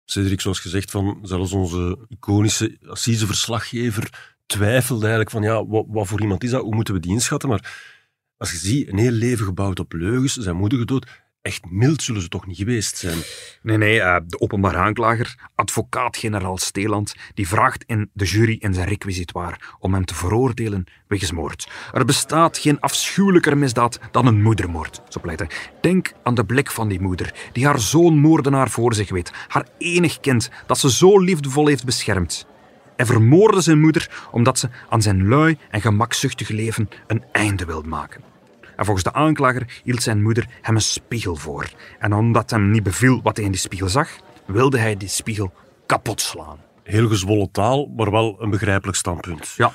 Cedric, 0.09 0.41
zoals 0.41 0.59
gezegd, 0.59 0.91
van 0.91 1.19
zelfs 1.21 1.51
onze 1.51 2.05
iconische 2.07 2.77
assiseverslaggever 2.85 4.35
twijfelde 4.45 5.01
eigenlijk 5.01 5.31
van 5.31 5.41
ja, 5.41 5.65
wat, 5.65 5.85
wat, 5.87 6.07
voor 6.07 6.21
iemand 6.21 6.43
is 6.43 6.49
dat, 6.49 6.61
hoe 6.61 6.75
moeten 6.75 6.93
we 6.93 6.99
die 6.99 7.11
inschatten? 7.11 7.49
Maar 7.49 7.95
als 8.37 8.51
je 8.51 8.57
ziet, 8.57 8.87
een 8.87 8.97
heel 8.97 9.11
leven 9.11 9.45
gebouwd 9.45 9.79
op 9.79 9.93
leugens, 9.93 10.33
zijn 10.33 10.55
moeder 10.55 10.79
gedood, 10.79 11.05
echt 11.47 11.65
mild 11.69 12.01
zullen 12.01 12.21
ze 12.21 12.27
toch 12.27 12.47
niet 12.47 12.57
geweest 12.57 12.97
zijn? 12.97 13.17
Nee, 13.61 13.77
nee, 13.77 13.97
uh, 13.97 14.15
de 14.27 14.39
openbaar 14.39 14.77
aanklager, 14.77 15.35
advocaat-generaal 15.55 16.57
Steeland, 16.57 17.15
die 17.33 17.47
vraagt 17.47 17.83
in 17.87 18.09
de 18.13 18.25
jury 18.25 18.55
in 18.59 18.73
zijn 18.73 18.87
requisitoir 18.87 19.75
om 19.79 19.93
hem 19.93 20.05
te 20.05 20.15
veroordelen 20.15 20.85
wegens 21.07 21.31
moord. 21.31 21.69
Er 21.93 22.05
bestaat 22.05 22.57
geen 22.57 22.79
afschuwelijker 22.79 23.57
misdaad 23.57 23.99
dan 24.11 24.25
een 24.25 24.41
moedermoord, 24.41 25.01
zo 25.09 25.19
pleit 25.19 25.39
hij. 25.39 25.49
Denk 25.81 26.13
aan 26.23 26.35
de 26.35 26.45
blik 26.45 26.71
van 26.71 26.87
die 26.87 27.01
moeder, 27.01 27.33
die 27.51 27.65
haar 27.65 27.79
zoon 27.79 28.17
moordenaar 28.17 28.69
voor 28.69 28.93
zich 28.93 29.09
weet, 29.09 29.31
haar 29.47 29.67
enig 29.77 30.19
kind 30.19 30.49
dat 30.65 30.77
ze 30.77 30.91
zo 30.91 31.19
liefdevol 31.19 31.67
heeft 31.67 31.85
beschermd. 31.85 32.47
Hij 32.95 33.05
vermoordde 33.05 33.61
zijn 33.61 33.79
moeder 33.79 34.27
omdat 34.31 34.59
ze 34.59 34.69
aan 34.89 35.01
zijn 35.01 35.27
lui 35.27 35.57
en 35.69 35.81
gemakzuchtige 35.81 36.53
leven 36.53 36.89
een 37.07 37.23
einde 37.31 37.65
wilde 37.65 37.87
maken. 37.87 38.21
En 38.77 38.85
volgens 38.85 39.03
de 39.03 39.13
aanklager 39.13 39.81
hield 39.83 40.03
zijn 40.03 40.21
moeder 40.21 40.47
hem 40.61 40.75
een 40.75 40.81
spiegel 40.81 41.35
voor. 41.35 41.69
En 41.99 42.13
omdat 42.13 42.49
hem 42.49 42.71
niet 42.71 42.83
beviel 42.83 43.21
wat 43.21 43.35
hij 43.35 43.45
in 43.45 43.51
die 43.51 43.59
spiegel 43.59 43.89
zag, 43.89 44.09
wilde 44.45 44.77
hij 44.77 44.97
die 44.97 45.07
spiegel 45.07 45.53
kapot 45.85 46.21
slaan. 46.21 46.59
Heel 46.83 47.07
gezwollen 47.07 47.51
taal, 47.51 47.87
maar 47.95 48.11
wel 48.11 48.35
een 48.39 48.49
begrijpelijk 48.49 48.97
standpunt. 48.97 49.53
Ja. 49.57 49.71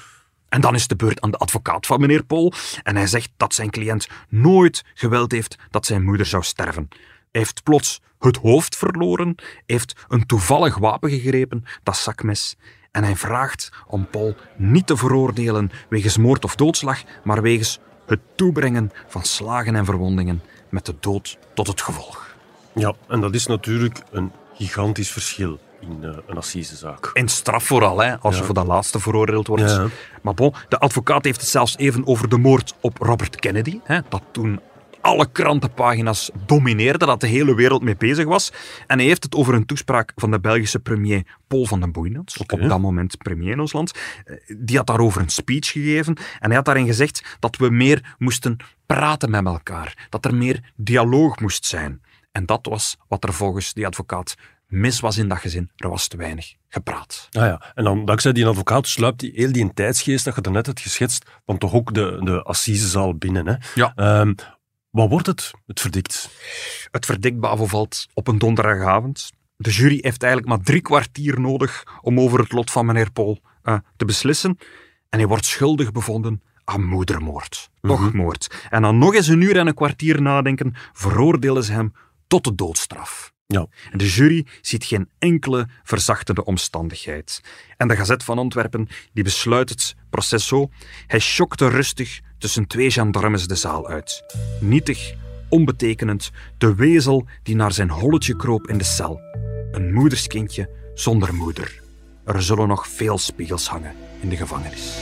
En 0.49 0.61
dan 0.61 0.75
is 0.75 0.87
de 0.87 0.97
beurt 0.97 1.21
aan 1.21 1.31
de 1.31 1.37
advocaat 1.37 1.87
van 1.87 2.01
meneer 2.01 2.25
Pol. 2.25 2.53
En 2.83 2.97
hij 2.97 3.07
zegt 3.07 3.31
dat 3.37 3.55
zijn 3.55 3.71
cliënt 3.71 4.09
nooit 4.29 4.85
gewild 4.95 5.33
heeft 5.33 5.57
dat 5.71 5.87
zijn 5.87 6.05
moeder 6.05 6.27
zou 6.27 6.43
sterven. 6.43 6.87
Hij 6.91 7.01
heeft 7.31 7.63
plots 7.63 8.01
het 8.19 8.37
hoofd 8.37 8.77
verloren, 8.77 9.35
heeft 9.67 10.05
een 10.09 10.27
toevallig 10.27 10.79
wapen 10.79 11.11
gegrepen, 11.11 11.65
dat 11.83 11.97
zakmes, 11.97 12.57
en 12.93 13.05
hij 13.05 13.17
vraagt 13.17 13.71
om 13.87 14.07
Paul 14.07 14.35
niet 14.57 14.87
te 14.87 14.97
veroordelen 14.97 15.71
wegens 15.89 16.17
moord 16.17 16.45
of 16.45 16.57
doodslag, 16.57 17.03
maar 17.25 17.43
wegens 17.43 17.79
het 18.13 18.21
toebrengen 18.35 18.93
van 19.07 19.25
slagen 19.25 19.77
en 19.77 19.85
verwondingen 19.85 20.43
met 20.69 20.87
de 20.87 20.95
dood 21.01 21.39
tot 21.55 21.67
het 21.67 21.81
gevolg. 21.81 22.35
Ja, 22.75 22.95
en 23.09 23.21
dat 23.21 23.35
is 23.35 23.47
natuurlijk 23.47 24.03
een 24.11 24.33
gigantisch 24.55 25.11
verschil 25.11 25.59
in 25.81 25.99
uh, 26.01 26.17
een 26.27 26.37
assisezaak. 26.37 27.11
En 27.15 27.29
straf 27.29 27.65
vooral, 27.65 28.03
hè, 28.03 28.19
als 28.19 28.35
ja. 28.35 28.41
je 28.41 28.47
voor 28.47 28.55
dat 28.55 28.67
laatste 28.67 29.01
veroordeeld 29.01 29.47
wordt. 29.47 29.71
Ja. 29.71 29.87
Maar 30.23 30.35
bon, 30.35 30.55
de 30.69 30.79
advocaat 30.79 31.25
heeft 31.25 31.41
het 31.41 31.49
zelfs 31.49 31.77
even 31.77 32.07
over 32.07 32.29
de 32.29 32.39
moord 32.39 32.75
op 32.81 32.99
Robert 32.99 33.37
Kennedy, 33.37 33.81
hè, 33.85 34.01
dat 34.09 34.23
toen 34.31 34.61
alle 35.03 35.31
krantenpagina's 35.33 36.31
domineerde, 36.47 37.07
dat 37.07 37.21
de 37.21 37.27
hele 37.27 37.55
wereld 37.55 37.83
mee 37.83 37.97
bezig 37.97 38.25
was. 38.25 38.53
En 38.87 38.99
hij 38.99 39.07
heeft 39.07 39.23
het 39.23 39.35
over 39.35 39.55
een 39.55 39.67
toespraak 39.67 40.13
van 40.17 40.31
de 40.31 40.41
Belgische 40.41 40.79
premier 40.79 41.27
Paul 41.47 41.67
van 41.67 41.81
den 41.81 41.93
Boeynants, 41.93 42.37
Oké. 42.39 42.55
op 42.55 42.69
dat 42.69 42.81
moment 42.81 43.19
premier 43.19 43.53
in 43.53 43.61
ons 43.61 43.73
land. 43.73 43.93
Eh, 44.25 44.37
Die 44.59 44.77
had 44.77 44.87
daarover 44.87 45.21
een 45.21 45.29
speech 45.29 45.67
gegeven 45.73 46.15
en 46.39 46.47
hij 46.47 46.55
had 46.57 46.65
daarin 46.65 46.87
gezegd 46.87 47.37
dat 47.39 47.57
we 47.57 47.71
meer 47.71 48.15
moesten 48.19 48.57
praten 48.87 49.31
met 49.31 49.45
elkaar, 49.47 50.07
dat 50.09 50.25
er 50.25 50.35
meer 50.35 50.73
dialoog 50.77 51.41
moest 51.41 51.65
zijn. 51.67 52.01
En 52.33 52.47
dat 52.47 52.67
was 52.67 52.97
wat 53.09 53.25
er 53.25 53.33
volgens 53.33 53.73
die 53.73 53.87
advocaat 53.87 54.35
mis 54.67 55.01
was 55.01 55.17
in 55.19 55.29
dat 55.29 55.39
gezin. 55.39 55.71
Er 55.77 55.89
was 55.89 56.09
te 56.09 56.17
weinig 56.17 56.55
gepraat. 56.69 57.29
Ah 57.31 57.43
ja, 57.43 57.73
en 57.75 57.85
dan 57.85 58.05
dankzij 58.05 58.33
die 58.33 58.47
advocaat 58.47 58.89
sluipt 58.89 59.21
die, 59.21 59.33
heel 59.35 59.53
die 59.53 59.71
tijdsgeest 59.75 60.25
dat 60.25 60.35
je 60.35 60.41
daarnet 60.41 60.67
hebt 60.67 60.81
geschetst, 60.81 61.31
van 61.47 61.59
toch 61.59 61.75
ook 61.75 61.95
de, 61.95 62.21
de 62.25 62.43
assisezaal 62.43 63.15
binnen. 63.15 63.47
Hè? 63.49 63.55
Ja. 63.75 63.93
Ehm, 63.95 64.33
wat 64.93 65.09
wordt 65.09 65.27
het? 65.27 65.51
Het 65.67 65.81
verdikt. 65.81 66.31
Het 66.91 67.07
verdikt 67.07 67.41
Bavo 67.41 67.67
valt 67.67 68.07
op 68.15 68.29
een 68.29 68.39
donderdagavond. 68.39 69.31
De 69.57 69.71
jury 69.71 69.99
heeft 70.01 70.23
eigenlijk 70.23 70.53
maar 70.53 70.65
drie 70.65 70.81
kwartier 70.81 71.41
nodig 71.41 71.85
om 72.01 72.21
over 72.21 72.39
het 72.39 72.53
lot 72.53 72.71
van 72.71 72.87
meneer 72.87 73.13
Paul 73.13 73.41
eh, 73.63 73.79
te 73.97 74.05
beslissen. 74.05 74.59
En 75.09 75.19
hij 75.19 75.29
wordt 75.29 75.45
schuldig 75.45 75.93
bevonden 75.93 76.43
aan 76.65 76.85
moedermoord. 76.85 77.71
Toch 77.81 78.13
moord. 78.13 78.67
En 78.71 78.83
dan 78.83 78.99
nog 78.99 79.15
eens 79.15 79.29
een 79.29 79.41
uur 79.41 79.57
en 79.57 79.67
een 79.67 79.75
kwartier 79.75 80.23
nadenken, 80.23 80.75
veroordelen 80.93 81.65
ze 81.65 81.73
hem 81.73 81.93
tot 82.27 82.45
de 82.45 82.55
doodstraf. 82.55 83.33
Ja. 83.47 83.67
En 83.91 83.99
de 83.99 84.09
jury 84.09 84.47
ziet 84.61 84.85
geen 84.85 85.11
enkele 85.19 85.69
verzachtende 85.83 86.45
omstandigheid. 86.45 87.41
En 87.77 87.89
de 87.89 87.97
Gazet 87.97 88.25
van 88.25 88.39
Antwerpen 88.39 88.89
die 89.13 89.25
besluit 89.25 89.69
het 89.69 89.95
proces 90.11 90.47
zo. 90.47 90.71
Hij 91.07 91.19
schokte 91.19 91.69
rustig 91.69 92.21
tussen 92.43 92.67
twee 92.67 92.91
gendarmes 92.91 93.47
de 93.47 93.55
zaal 93.55 93.89
uit. 93.89 94.23
Nietig, 94.61 95.15
onbetekenend, 95.49 96.31
de 96.59 96.75
wezel 96.75 97.27
die 97.43 97.55
naar 97.55 97.73
zijn 97.73 97.91
holletje 97.91 98.37
kroop 98.37 98.69
in 98.69 98.79
de 98.79 98.85
cel. 98.85 99.21
Een 99.73 99.93
moederskindje 99.93 100.71
zonder 100.95 101.35
moeder. 101.35 101.81
Er 102.25 102.43
zullen 102.43 102.69
nog 102.69 102.89
veel 102.89 103.19
spiegels 103.19 103.69
hangen 103.69 103.95
in 104.21 104.29
de 104.29 104.37
gevangenis. 104.37 104.97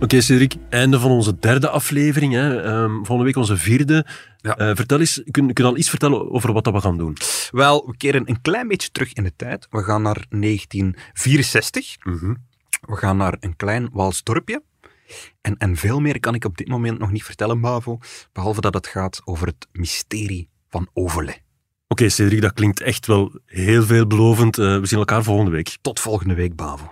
Oké, 0.00 0.20
Cedric, 0.20 0.54
einde 0.68 1.00
van 1.00 1.10
onze 1.10 1.38
derde 1.38 1.68
aflevering. 1.68 2.32
Hè. 2.32 2.62
Ehm, 2.62 2.94
volgende 2.94 3.24
week 3.24 3.36
onze 3.36 3.56
vierde. 3.56 4.06
Ja. 4.36 4.56
Eh, 4.56 4.70
vertel 4.74 5.00
eens, 5.00 5.22
kun, 5.30 5.52
kun 5.52 5.64
je 5.64 5.70
al 5.70 5.76
iets 5.76 5.90
vertellen 5.90 6.30
over 6.30 6.52
wat 6.52 6.64
dat 6.64 6.74
we 6.74 6.80
gaan 6.80 6.96
doen? 6.96 7.16
Wel, 7.50 7.86
we 7.86 7.96
keren 7.96 8.28
een 8.28 8.40
klein 8.40 8.68
beetje 8.68 8.90
terug 8.90 9.12
in 9.12 9.24
de 9.24 9.32
tijd. 9.36 9.66
We 9.70 9.82
gaan 9.82 10.02
naar 10.02 10.24
1964. 10.28 11.96
Mhm. 12.04 12.34
We 12.80 12.96
gaan 12.96 13.16
naar 13.16 13.36
een 13.40 13.56
klein 13.56 13.88
Waals 13.92 14.22
dorpje. 14.22 14.62
En, 15.40 15.56
en 15.56 15.76
veel 15.76 16.00
meer 16.00 16.20
kan 16.20 16.34
ik 16.34 16.44
op 16.44 16.56
dit 16.56 16.68
moment 16.68 16.98
nog 16.98 17.10
niet 17.10 17.24
vertellen, 17.24 17.60
Bavo. 17.60 17.98
Behalve 18.32 18.60
dat 18.60 18.74
het 18.74 18.86
gaat 18.86 19.20
over 19.24 19.46
het 19.46 19.66
mysterie 19.72 20.48
van 20.68 20.88
Overle. 20.92 21.36
Oké, 21.88 22.08
Cedric, 22.08 22.40
dat 22.40 22.52
klinkt 22.52 22.80
echt 22.80 23.06
wel 23.06 23.40
heel 23.46 23.82
veelbelovend. 23.82 24.58
Eh, 24.58 24.78
we 24.78 24.86
zien 24.86 24.98
elkaar 24.98 25.22
volgende 25.22 25.50
week. 25.50 25.76
Tot 25.80 26.00
volgende 26.00 26.34
week, 26.34 26.56
Bavo. 26.56 26.90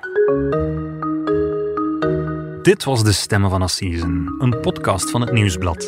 Dit 2.69 2.85
was 2.85 3.05
De 3.05 3.13
Stemmen 3.13 3.51
van 3.51 3.63
Assisen, 3.63 4.35
een 4.39 4.61
podcast 4.61 5.11
van 5.11 5.21
het 5.21 5.33
Nieuwsblad. 5.33 5.81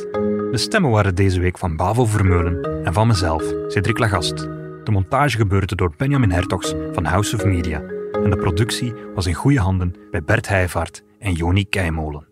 De 0.51 0.59
stemmen 0.59 0.91
waren 0.91 1.15
deze 1.15 1.41
week 1.41 1.59
van 1.59 1.77
Bavo 1.77 2.05
Vermeulen 2.05 2.85
en 2.85 2.93
van 2.93 3.07
mezelf, 3.07 3.43
Cedric 3.69 3.99
Lagast. 3.99 4.37
De 4.85 4.91
montage 4.91 5.37
gebeurde 5.37 5.75
door 5.75 5.95
Benjamin 5.97 6.31
Hertogs 6.31 6.75
van 6.93 7.05
House 7.05 7.37
of 7.37 7.45
Media. 7.45 7.83
En 8.13 8.31
de 8.31 8.37
productie 8.37 8.95
was 9.15 9.27
in 9.27 9.35
goede 9.35 9.61
handen 9.61 9.95
bij 10.11 10.23
Bert 10.23 10.49
Heijvaart 10.49 11.03
en 11.19 11.33
Joni 11.33 11.65
Keimolen. 11.69 12.27